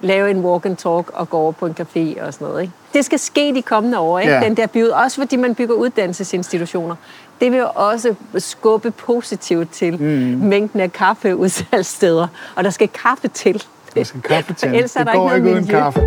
lave 0.00 0.30
en 0.30 0.40
walk 0.40 0.66
and 0.66 0.76
talk 0.76 1.10
og 1.14 1.30
gå 1.30 1.36
over 1.36 1.52
på 1.52 1.66
en 1.66 1.76
café 1.80 2.22
og 2.22 2.34
sådan 2.34 2.46
noget. 2.46 2.62
Ikke? 2.62 2.72
Det 2.94 3.04
skal 3.04 3.18
ske 3.18 3.54
de 3.54 3.62
kommende 3.62 3.98
år, 3.98 4.18
ikke? 4.18 4.32
Ja. 4.32 4.40
den 4.40 4.56
der 4.56 4.66
bygget. 4.66 4.92
Også 4.92 5.20
fordi 5.20 5.36
man 5.36 5.54
bygger 5.54 5.74
uddannelsesinstitutioner. 5.74 6.96
Det 7.40 7.52
vil 7.52 7.58
jo 7.58 7.68
også 7.74 8.14
skubbe 8.38 8.90
positivt 8.90 9.72
til 9.72 10.02
mm. 10.02 10.46
mængden 10.46 10.80
af 10.80 10.92
kaffeudsalgssteder. 10.92 12.28
Og 12.56 12.64
der 12.64 12.70
skal 12.70 12.88
kaffe 12.88 13.28
til. 13.28 13.64
Der 13.94 14.04
skal 14.04 14.22
kaffe 14.22 14.54
til. 14.54 14.68
Ellers 14.74 14.96
er 14.96 15.04
det 15.04 15.06
der 15.06 15.12
går 15.12 15.32
ikke, 15.32 15.48
ikke 15.48 15.58
uden 15.58 15.66
kaffe. 15.66 16.00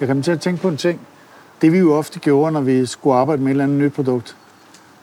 Jeg 0.00 0.08
kan 0.08 0.22
til 0.22 0.32
at 0.32 0.40
tænke 0.40 0.62
på 0.62 0.68
en 0.68 0.76
ting. 0.76 1.00
Det 1.62 1.72
vi 1.72 1.78
jo 1.78 1.94
ofte 1.94 2.18
gjorde, 2.18 2.52
når 2.52 2.60
vi 2.60 2.86
skulle 2.86 3.16
arbejde 3.16 3.42
med 3.42 3.48
et 3.48 3.50
eller 3.50 3.64
andet 3.64 3.78
nyt 3.78 3.92
produkt, 3.92 4.36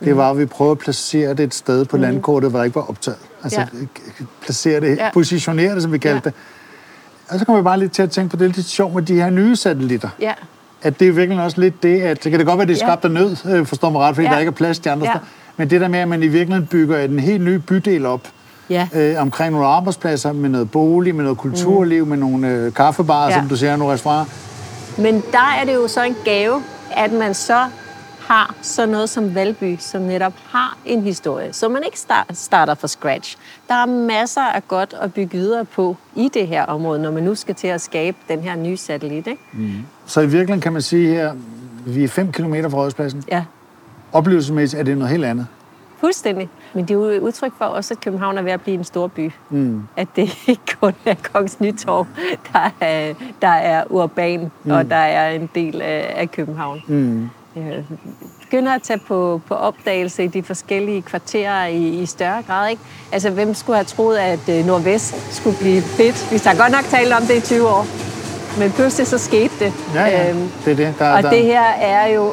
det 0.05 0.17
var, 0.17 0.31
at 0.31 0.37
vi 0.37 0.45
prøvede 0.45 0.71
at 0.71 0.77
placere 0.77 1.29
det 1.29 1.39
et 1.39 1.53
sted 1.53 1.85
på 1.85 1.97
mm. 1.97 2.01
landkortet, 2.01 2.49
hvor 2.49 2.59
det 2.59 2.65
ikke 2.65 2.75
var 2.75 2.89
optaget. 2.89 3.19
Altså 3.43 3.59
ja. 3.59 3.65
placere 4.41 4.79
det, 4.79 4.97
ja. 4.97 5.09
positionere 5.13 5.75
det, 5.75 5.81
som 5.81 5.91
vi 5.91 5.97
kaldte 5.97 6.21
ja. 6.25 6.29
det. 6.29 6.33
Og 7.29 7.39
så 7.39 7.45
kommer 7.45 7.61
vi 7.61 7.63
bare 7.63 7.79
lidt 7.79 7.91
til 7.91 8.01
at 8.01 8.11
tænke 8.11 8.29
på 8.29 8.35
det 8.37 8.55
lidt 8.55 8.67
sjovt 8.67 8.95
med 8.95 9.03
de 9.03 9.13
her 9.13 9.29
nye 9.29 9.55
satellitter. 9.55 10.09
Ja. 10.19 10.33
At 10.81 10.99
det 10.99 11.07
er 11.07 11.11
virkelig 11.11 11.43
også 11.43 11.61
lidt 11.61 11.83
det, 11.83 12.01
at 12.01 12.23
det 12.23 12.31
kan 12.31 12.39
det 12.39 12.47
godt 12.47 12.57
være, 12.57 12.67
det 12.67 12.73
er 12.73 12.85
skabt 12.85 13.05
af 13.05 13.11
nød, 13.11 13.37
øh, 13.49 13.65
forstår 13.65 13.89
mig 13.89 14.01
ret, 14.01 14.15
fordi 14.15 14.27
ja. 14.27 14.33
der 14.33 14.39
ikke 14.39 14.49
er 14.49 14.53
plads 14.53 14.79
til 14.79 14.89
andre 14.89 15.05
ja. 15.05 15.11
steder. 15.11 15.25
Men 15.57 15.69
det 15.69 15.81
der 15.81 15.87
med, 15.87 15.99
at 15.99 16.07
man 16.07 16.23
i 16.23 16.27
virkeligheden 16.27 16.67
bygger 16.67 16.99
en 16.99 17.19
helt 17.19 17.43
ny 17.43 17.55
bydel 17.55 18.05
op, 18.05 18.27
ja. 18.69 18.87
øh, 18.93 19.21
omkring 19.21 19.51
nogle 19.51 19.67
arbejdspladser, 19.67 20.31
med 20.31 20.49
noget 20.49 20.71
bolig, 20.71 21.15
med 21.15 21.23
noget 21.23 21.37
kulturliv, 21.37 22.03
mm. 22.03 22.09
med 22.09 22.17
nogle 22.17 22.47
øh, 22.47 22.73
kaffebarer, 22.73 23.29
ja. 23.29 23.39
som 23.39 23.49
du 23.49 23.55
siger, 23.55 23.75
nogle 23.75 23.93
restauranter. 23.93 24.33
Men 24.97 25.23
der 25.31 25.53
er 25.61 25.65
det 25.65 25.73
jo 25.73 25.87
så 25.87 26.03
en 26.03 26.15
gave, 26.25 26.63
at 26.91 27.11
man 27.11 27.33
så 27.33 27.67
har 28.19 28.55
sådan 28.61 28.89
noget 28.89 29.09
som 29.09 29.35
Valby, 29.35 29.77
som 29.79 30.01
netop 30.01 30.33
har 30.49 30.77
en 30.85 31.01
historie, 31.01 31.53
så 31.53 31.69
man 31.69 31.83
ikke 31.85 31.99
starter 32.33 32.75
fra 32.75 32.87
scratch. 32.87 33.37
Der 33.67 33.73
er 33.73 33.85
masser 33.85 34.41
af 34.41 34.67
godt 34.67 34.95
at 35.01 35.13
bygge 35.13 35.37
videre 35.37 35.65
på 35.65 35.97
i 36.15 36.29
det 36.33 36.47
her 36.47 36.65
område, 36.65 37.01
når 37.01 37.11
man 37.11 37.23
nu 37.23 37.35
skal 37.35 37.55
til 37.55 37.67
at 37.67 37.81
skabe 37.81 38.17
den 38.29 38.39
her 38.39 38.55
nye 38.55 38.77
satellit. 38.77 39.27
Ikke? 39.27 39.41
Mm. 39.53 39.73
Så 40.05 40.21
i 40.21 40.23
virkeligheden 40.25 40.61
kan 40.61 40.73
man 40.73 40.81
sige 40.81 41.07
her, 41.07 41.33
vi 41.85 42.03
er 42.03 42.07
5 42.07 42.31
km 42.31 42.53
fra 42.53 42.77
Rådhuspladsen. 42.77 43.23
Ja. 43.31 43.43
Oplevelsesmæssigt 44.11 44.79
er 44.79 44.83
det 44.83 44.97
noget 44.97 45.11
helt 45.11 45.25
andet. 45.25 45.47
Fuldstændig. 46.03 46.49
Men 46.73 46.85
det 46.85 46.91
er 46.91 46.95
jo 46.95 47.19
udtryk 47.19 47.51
for 47.57 47.65
også, 47.65 47.93
at 47.93 48.01
København 48.01 48.37
er 48.37 48.41
ved 48.41 48.51
at 48.51 48.61
blive 48.61 48.77
en 48.77 48.83
stor 48.83 49.07
by. 49.07 49.31
Mm. 49.49 49.83
At 49.97 50.07
det 50.15 50.37
ikke 50.47 50.77
kun 50.81 50.93
er 51.05 51.15
Kongens 51.33 51.59
Nytorv, 51.59 52.07
der 52.53 52.71
er, 52.79 53.13
der 53.41 53.47
er 53.47 53.83
urban, 53.89 54.51
mm. 54.63 54.71
og 54.71 54.89
der 54.89 54.95
er 54.95 55.31
en 55.31 55.49
del 55.55 55.81
af, 55.81 56.13
af 56.15 56.31
København. 56.31 56.81
Mm. 56.87 57.29
Jeg 57.55 57.83
begynder 58.41 58.71
at 58.71 58.81
tage 58.81 58.99
på, 59.07 59.41
på 59.47 59.53
opdagelse 59.53 60.23
i 60.23 60.27
de 60.27 60.43
forskellige 60.43 61.01
kvarterer 61.01 61.65
i, 61.65 61.87
i 61.87 62.05
større 62.05 62.43
grad. 62.47 62.69
Ikke? 62.69 62.81
Altså, 63.11 63.29
hvem 63.29 63.53
skulle 63.53 63.75
have 63.75 63.85
troet, 63.85 64.17
at 64.17 64.49
øh, 64.49 64.65
Nordvest 64.65 65.35
skulle 65.35 65.57
blive 65.57 65.81
fedt? 65.81 66.31
Vi 66.31 66.41
har 66.45 66.57
godt 66.57 66.71
nok 66.71 66.83
talt 66.83 67.13
om 67.13 67.21
det 67.21 67.35
i 67.35 67.41
20 67.41 67.67
år. 67.67 67.85
Men 68.59 68.71
pludselig 68.71 69.07
så 69.07 69.17
skete 69.17 69.53
det. 69.59 69.73
Ja, 69.95 70.05
ja. 70.05 70.29
Øhm, 70.29 70.49
det 70.65 70.71
er 70.71 70.75
det. 70.75 70.95
Der, 70.99 71.13
og 71.13 71.23
der... 71.23 71.29
det 71.29 71.43
her 71.43 71.63
er 71.63 72.07
jo 72.07 72.31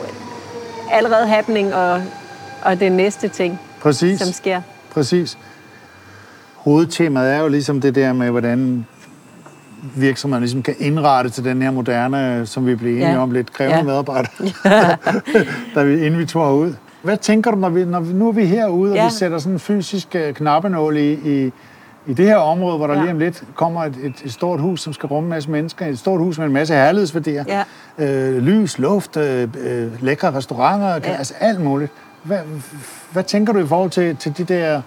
allerede 0.91 1.27
happening, 1.27 1.75
og, 1.75 2.03
og 2.63 2.81
det 2.81 2.93
næste 2.93 3.29
ting, 3.29 3.61
Præcis. 3.81 4.21
som 4.21 4.33
sker. 4.33 4.61
Præcis. 4.93 5.39
Hovedtemaet 6.55 7.35
er 7.35 7.39
jo 7.39 7.49
ligesom 7.49 7.81
det 7.81 7.95
der 7.95 8.13
med, 8.13 8.31
hvordan 8.31 8.87
virksomheder 9.97 10.41
ligesom 10.41 10.63
kan 10.63 10.75
indrette 10.79 11.31
til 11.31 11.45
den 11.45 11.63
her 11.63 11.71
moderne, 11.71 12.47
som 12.47 12.67
vi 12.67 12.75
blev 12.75 12.93
enige 12.93 13.11
ja. 13.11 13.19
om, 13.19 13.31
lidt 13.31 13.53
krævende 13.53 13.79
ja. 13.79 13.85
medarbejdere, 13.85 14.33
da 15.75 15.83
vi, 15.83 16.07
inden 16.07 16.19
vi 16.19 16.27
tog 16.27 16.59
ud. 16.59 16.75
Hvad 17.03 17.17
tænker 17.17 17.51
du, 17.51 17.57
når, 17.57 17.69
vi, 17.69 17.85
når 17.85 18.01
vi, 18.01 18.13
nu 18.13 18.29
er 18.29 18.33
vi 18.33 18.45
herude, 18.45 18.95
ja. 18.95 19.05
og 19.05 19.11
vi 19.11 19.15
sætter 19.15 19.39
sådan 19.39 19.53
en 19.53 19.59
fysisk 19.59 20.09
uh, 20.15 20.35
knappenål 20.35 20.97
i, 20.97 21.13
i, 21.13 21.53
i 22.07 22.15
det 22.15 22.27
her 22.27 22.37
område, 22.37 22.77
hvor 22.77 22.87
der 22.87 22.95
ja. 22.95 23.01
lige 23.01 23.13
om 23.13 23.19
lidt 23.19 23.45
kommer 23.55 23.85
et, 23.85 23.97
et, 24.03 24.15
et 24.25 24.33
stort 24.33 24.61
hus, 24.61 24.81
som 24.81 24.93
skal 24.93 25.07
rumme 25.07 25.27
en 25.27 25.31
masse 25.31 25.51
mennesker, 25.51 25.87
et 25.87 25.99
stort 25.99 26.21
hus 26.21 26.39
med 26.39 26.47
en 26.47 26.53
masse 26.53 26.75
herlighedsværdier, 26.75 27.45
ja. 27.49 27.65
øh, 28.07 28.43
lys, 28.43 28.79
luft, 28.79 29.17
øh, 29.17 29.49
øh, 29.61 30.03
lækre 30.03 30.35
restauranter, 30.35 30.89
ja. 30.89 31.17
altså 31.17 31.35
alt 31.41 31.61
muligt. 31.61 31.93
Hvad, 32.23 32.39
hvad 33.13 33.25
tænker 33.25 33.53
du 33.53 33.59
i 33.59 33.67
forhold 33.67 33.91
til, 33.91 34.17
til 34.17 34.39
de 34.39 34.45
der 34.45 34.83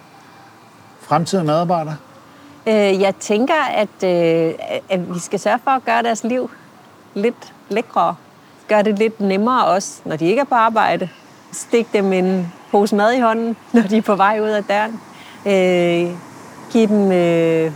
fremtidige 1.01 1.45
medarbejdere? 1.45 1.95
Øh, 2.67 3.01
jeg 3.01 3.15
tænker, 3.19 3.63
at, 3.75 4.03
øh, 4.03 4.53
at 4.89 5.13
vi 5.13 5.19
skal 5.19 5.39
sørge 5.39 5.59
for 5.63 5.71
at 5.71 5.85
gøre 5.85 6.03
deres 6.03 6.23
liv 6.23 6.49
lidt 7.13 7.53
lækre. 7.69 8.15
Gøre 8.67 8.83
det 8.83 8.99
lidt 8.99 9.19
nemmere 9.19 9.65
også, 9.65 10.01
når 10.05 10.15
de 10.15 10.25
ikke 10.25 10.39
er 10.39 10.45
på 10.45 10.55
arbejde. 10.55 11.09
Stik 11.51 11.93
dem 11.93 12.13
en 12.13 12.53
pose 12.71 12.95
mad 12.95 13.13
i 13.13 13.19
hånden, 13.19 13.55
når 13.73 13.81
de 13.81 13.97
er 13.97 14.01
på 14.01 14.15
vej 14.15 14.39
ud 14.41 14.49
af 14.49 14.63
døren. 14.63 14.99
Øh, 15.45 16.17
give 16.71 16.87
dem 16.87 17.11
øh, 17.11 17.71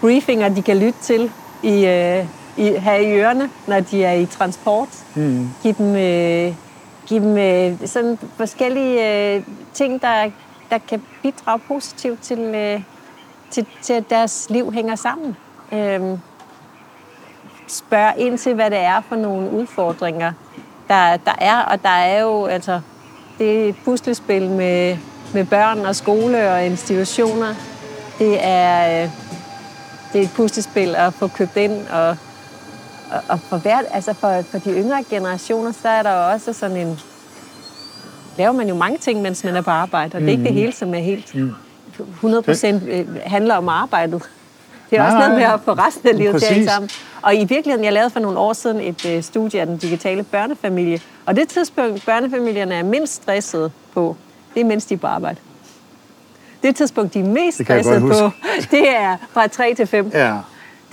briefinger, 0.00 0.48
de 0.48 0.62
kan 0.62 0.76
lytte 0.76 0.98
til 1.02 1.30
i, 1.62 1.86
øh, 1.86 2.26
i, 2.56 2.74
have 2.74 3.04
i 3.04 3.12
ørerne, 3.12 3.50
når 3.66 3.80
de 3.80 4.04
er 4.04 4.12
i 4.12 4.26
transport. 4.26 4.88
Mm. 5.14 5.50
Giv 5.62 5.74
dem, 5.74 5.96
øh, 5.96 6.54
give 7.06 7.24
dem 7.24 7.36
øh, 7.36 7.88
sådan 7.88 8.18
forskellige 8.36 9.34
øh, 9.34 9.42
ting, 9.74 10.02
der, 10.02 10.30
der 10.70 10.78
kan 10.78 11.02
bidrage 11.22 11.58
positivt 11.58 12.22
til, 12.22 12.38
øh, 12.38 12.82
til, 13.50 13.66
til, 13.82 13.92
at 13.92 14.10
deres 14.10 14.46
liv 14.50 14.72
hænger 14.72 14.94
sammen. 14.94 15.36
Øh, 15.72 16.18
spørg 17.68 18.14
ind 18.18 18.38
til, 18.38 18.54
hvad 18.54 18.70
det 18.70 18.78
er 18.78 19.00
for 19.08 19.16
nogle 19.16 19.50
udfordringer, 19.50 20.32
der, 20.88 21.16
der 21.16 21.34
er. 21.38 21.60
Og 21.60 21.82
der 21.82 21.88
er 21.88 22.20
jo, 22.20 22.44
altså, 22.44 22.80
det 23.38 23.64
er 23.64 23.68
et 23.68 23.76
puslespil 23.84 24.50
med, 24.50 24.96
med 25.34 25.44
børn 25.44 25.78
og 25.78 25.96
skole 25.96 26.52
og 26.52 26.66
institutioner. 26.66 27.54
Det 28.18 28.38
er, 28.40 29.02
øh, 29.02 29.10
det 30.12 30.20
er 30.20 30.24
et 30.24 30.32
puslespil 30.36 30.94
at 30.94 31.14
få 31.14 31.28
købt 31.28 31.56
ind, 31.56 31.88
og, 31.88 32.16
og, 33.12 33.20
og 33.28 33.40
for, 33.40 33.56
hvert, 33.56 33.84
altså 33.90 34.12
for, 34.12 34.42
for 34.42 34.58
de 34.58 34.70
yngre 34.70 35.04
generationer, 35.10 35.72
så 35.72 35.88
er 35.88 36.02
der 36.02 36.10
også 36.10 36.52
sådan 36.52 36.76
en... 36.76 37.00
Laver 38.38 38.52
man 38.52 38.68
jo 38.68 38.74
mange 38.74 38.98
ting, 38.98 39.22
mens 39.22 39.44
man 39.44 39.56
er 39.56 39.60
på 39.60 39.70
arbejde, 39.70 40.16
og 40.16 40.20
det 40.20 40.28
er 40.28 40.32
ikke 40.32 40.44
det 40.44 40.52
mhm. 40.52 40.60
hele, 40.60 40.72
som 40.72 40.94
er 40.94 40.98
helt 40.98 41.34
100 41.98 42.42
procent 42.42 42.82
øh, 42.88 43.06
handler 43.22 43.54
om 43.54 43.68
arbejdet. 43.68 44.22
Det 44.90 44.98
er 44.98 45.02
også 45.02 45.18
noget 45.18 45.34
med 45.34 45.42
at 45.42 45.60
få 45.64 45.72
resten 45.72 46.08
af 46.08 46.18
livet 46.18 46.42
til 46.42 46.64
sammen. 46.64 46.90
Og 47.22 47.34
i 47.34 47.44
virkeligheden, 47.44 47.84
jeg 47.84 47.92
lavede 47.92 48.10
for 48.10 48.20
nogle 48.20 48.38
år 48.38 48.52
siden 48.52 48.80
et 48.80 49.06
øh, 49.06 49.22
studie 49.22 49.60
af 49.60 49.66
den 49.66 49.76
digitale 49.76 50.22
børnefamilie, 50.22 51.00
og 51.26 51.36
det 51.36 51.48
tidspunkt, 51.48 52.06
børnefamilierne 52.06 52.74
er 52.74 52.82
mindst 52.82 53.14
stressede 53.14 53.70
på, 53.94 54.16
det 54.54 54.60
er 54.60 54.64
mens 54.64 54.86
de 54.86 54.94
er 54.94 54.98
på 54.98 55.06
arbejde 55.06 55.38
det 56.66 56.76
tidspunkt, 56.76 57.14
de 57.14 57.20
er 57.20 57.24
mest 57.24 57.64
stresset 57.64 58.02
på, 58.02 58.30
det 58.76 58.88
er 58.88 59.16
fra 59.32 59.46
3 59.46 59.74
til 59.74 59.86
5. 59.86 60.10
Ja. 60.14 60.36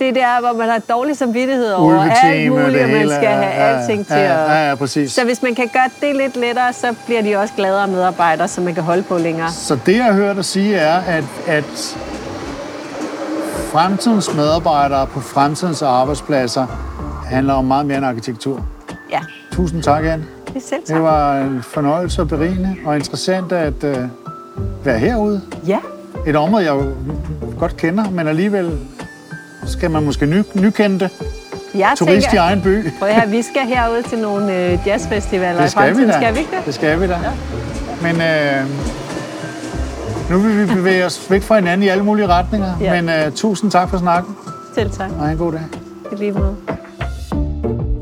Det 0.04 0.16
er 0.16 0.40
der, 0.40 0.40
hvor 0.40 0.58
man 0.58 0.68
har 0.68 0.78
dårlig 0.78 1.16
samvittighed 1.16 1.72
over 1.72 2.10
alt 2.10 2.50
muligt, 2.52 2.82
og 2.82 2.88
man 2.88 3.08
skal 3.08 3.28
have 3.28 3.44
ja, 3.44 3.78
alting 3.78 4.06
ja, 4.10 4.14
til 4.14 4.22
at... 4.22 4.30
Ja, 4.30 4.68
ja, 4.68 4.74
præcis. 4.74 5.12
Så 5.12 5.24
hvis 5.24 5.42
man 5.42 5.54
kan 5.54 5.68
gøre 5.72 5.90
det 6.00 6.16
lidt 6.16 6.36
lettere, 6.36 6.72
så 6.72 6.94
bliver 7.06 7.22
de 7.22 7.36
også 7.36 7.54
gladere 7.56 7.88
medarbejdere, 7.88 8.48
så 8.48 8.60
man 8.60 8.74
kan 8.74 8.82
holde 8.82 9.02
på 9.02 9.18
længere. 9.18 9.50
Så 9.50 9.78
det, 9.86 9.96
jeg 9.96 10.14
hørt 10.14 10.36
dig 10.36 10.44
sige, 10.44 10.76
er, 10.76 10.98
at, 10.98 11.24
at 11.46 11.96
fremtidens 13.72 14.34
medarbejdere 14.34 15.06
på 15.06 15.20
fremtidens 15.20 15.82
arbejdspladser 15.82 16.66
handler 17.26 17.54
om 17.54 17.64
meget 17.64 17.86
mere 17.86 17.96
end 17.96 18.06
arkitektur. 18.06 18.66
Ja. 19.10 19.20
Tusind 19.52 19.82
tak, 19.82 20.04
Anne. 20.04 20.24
Det, 20.54 20.62
selv 20.62 20.82
tak. 20.86 20.96
det 20.96 21.02
var 21.04 21.38
en 21.38 21.62
fornøjelse 21.62 22.22
og 22.22 22.28
berigende 22.28 22.76
og 22.84 22.96
interessant 22.96 23.52
at, 23.52 23.84
uh, 23.84 23.96
være 24.84 24.98
herude. 24.98 25.40
Ja. 25.66 25.78
Et 26.26 26.36
område, 26.36 26.64
jeg 26.64 26.74
jo 26.74 26.92
godt 27.58 27.76
kender, 27.76 28.10
men 28.10 28.28
alligevel 28.28 28.78
skal 29.66 29.90
man 29.90 30.02
måske 30.04 30.26
ny, 30.26 30.42
nykende 30.54 30.98
det. 30.98 31.10
Jeg 31.74 31.94
Turist 31.98 32.26
tænker, 32.28 32.34
i 32.34 32.36
egen 32.36 32.62
by. 32.62 32.90
Prøv 32.98 33.08
at 33.08 33.32
vi 33.32 33.42
skal 33.42 33.62
herud 33.66 34.02
til 34.02 34.18
nogle 34.18 34.56
øh, 34.56 34.78
jazzfestivaler 34.86 35.60
det 35.60 35.70
skal 35.70 35.82
i 35.82 35.86
fremtiden. 35.86 36.08
Vi 36.08 36.12
da. 36.12 36.18
Skal 36.18 36.34
vi 36.34 36.38
ikke 36.38 36.50
det? 36.56 36.66
Det 36.66 36.74
skal 36.74 37.00
vi 37.00 37.06
da. 37.06 37.12
Ja. 37.12 37.32
Men 38.02 38.20
øh, 38.20 38.70
nu 40.30 40.38
vil 40.38 40.68
vi 40.68 40.74
bevæge 40.74 41.06
os 41.06 41.30
væk 41.30 41.42
fra 41.42 41.54
hinanden 41.54 41.82
i 41.82 41.88
alle 41.88 42.04
mulige 42.04 42.26
retninger. 42.26 42.76
Ja. 42.80 43.02
Men 43.02 43.08
øh, 43.08 43.32
tusind 43.32 43.70
tak 43.70 43.90
for 43.90 43.98
snakken. 43.98 44.36
Selv 44.74 44.90
tak. 44.90 45.10
Og 45.20 45.30
en 45.30 45.38
god 45.38 45.52
dag. 45.52 45.60
I 46.12 46.16
lige 46.16 46.32
måde. 46.32 46.56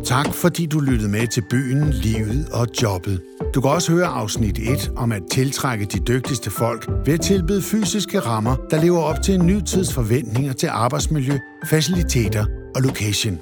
Tak 0.05 0.35
fordi 0.35 0.67
du 0.67 0.81
lyttede 0.81 1.11
med 1.11 1.27
til 1.27 1.43
Byen, 1.51 1.91
Livet 1.91 2.49
og 2.53 2.67
Jobbet. 2.83 3.21
Du 3.55 3.61
kan 3.61 3.71
også 3.71 3.93
høre 3.93 4.07
afsnit 4.07 4.59
1 4.59 4.93
om 4.97 5.13
at 5.13 5.23
tiltrække 5.31 5.85
de 5.85 5.99
dygtigste 5.99 6.51
folk 6.51 6.91
ved 7.07 7.15
at 7.15 7.21
tilbyde 7.21 7.63
fysiske 7.63 8.21
rammer, 8.21 8.57
der 8.71 8.83
lever 8.83 9.01
op 9.01 9.23
til 9.23 9.35
en 9.35 9.47
ny 9.47 9.61
tids 9.61 9.95
forventninger 9.95 10.53
til 10.53 10.67
arbejdsmiljø, 10.67 11.39
faciliteter 11.67 12.45
og 12.75 12.83
location. 12.83 13.39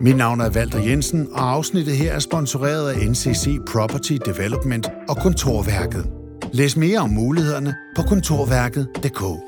Mit 0.00 0.16
navn 0.16 0.40
er 0.40 0.50
Walter 0.50 0.78
Jensen, 0.78 1.28
og 1.32 1.50
afsnittet 1.50 1.96
her 1.96 2.12
er 2.12 2.18
sponsoreret 2.18 2.90
af 2.90 3.10
NCC 3.10 3.48
Property 3.72 4.16
Development 4.26 4.86
og 5.08 5.16
Kontorværket. 5.16 6.06
Læs 6.52 6.76
mere 6.76 6.98
om 6.98 7.10
mulighederne 7.10 7.74
på 7.96 8.02
kontorværket.dk. 8.02 9.47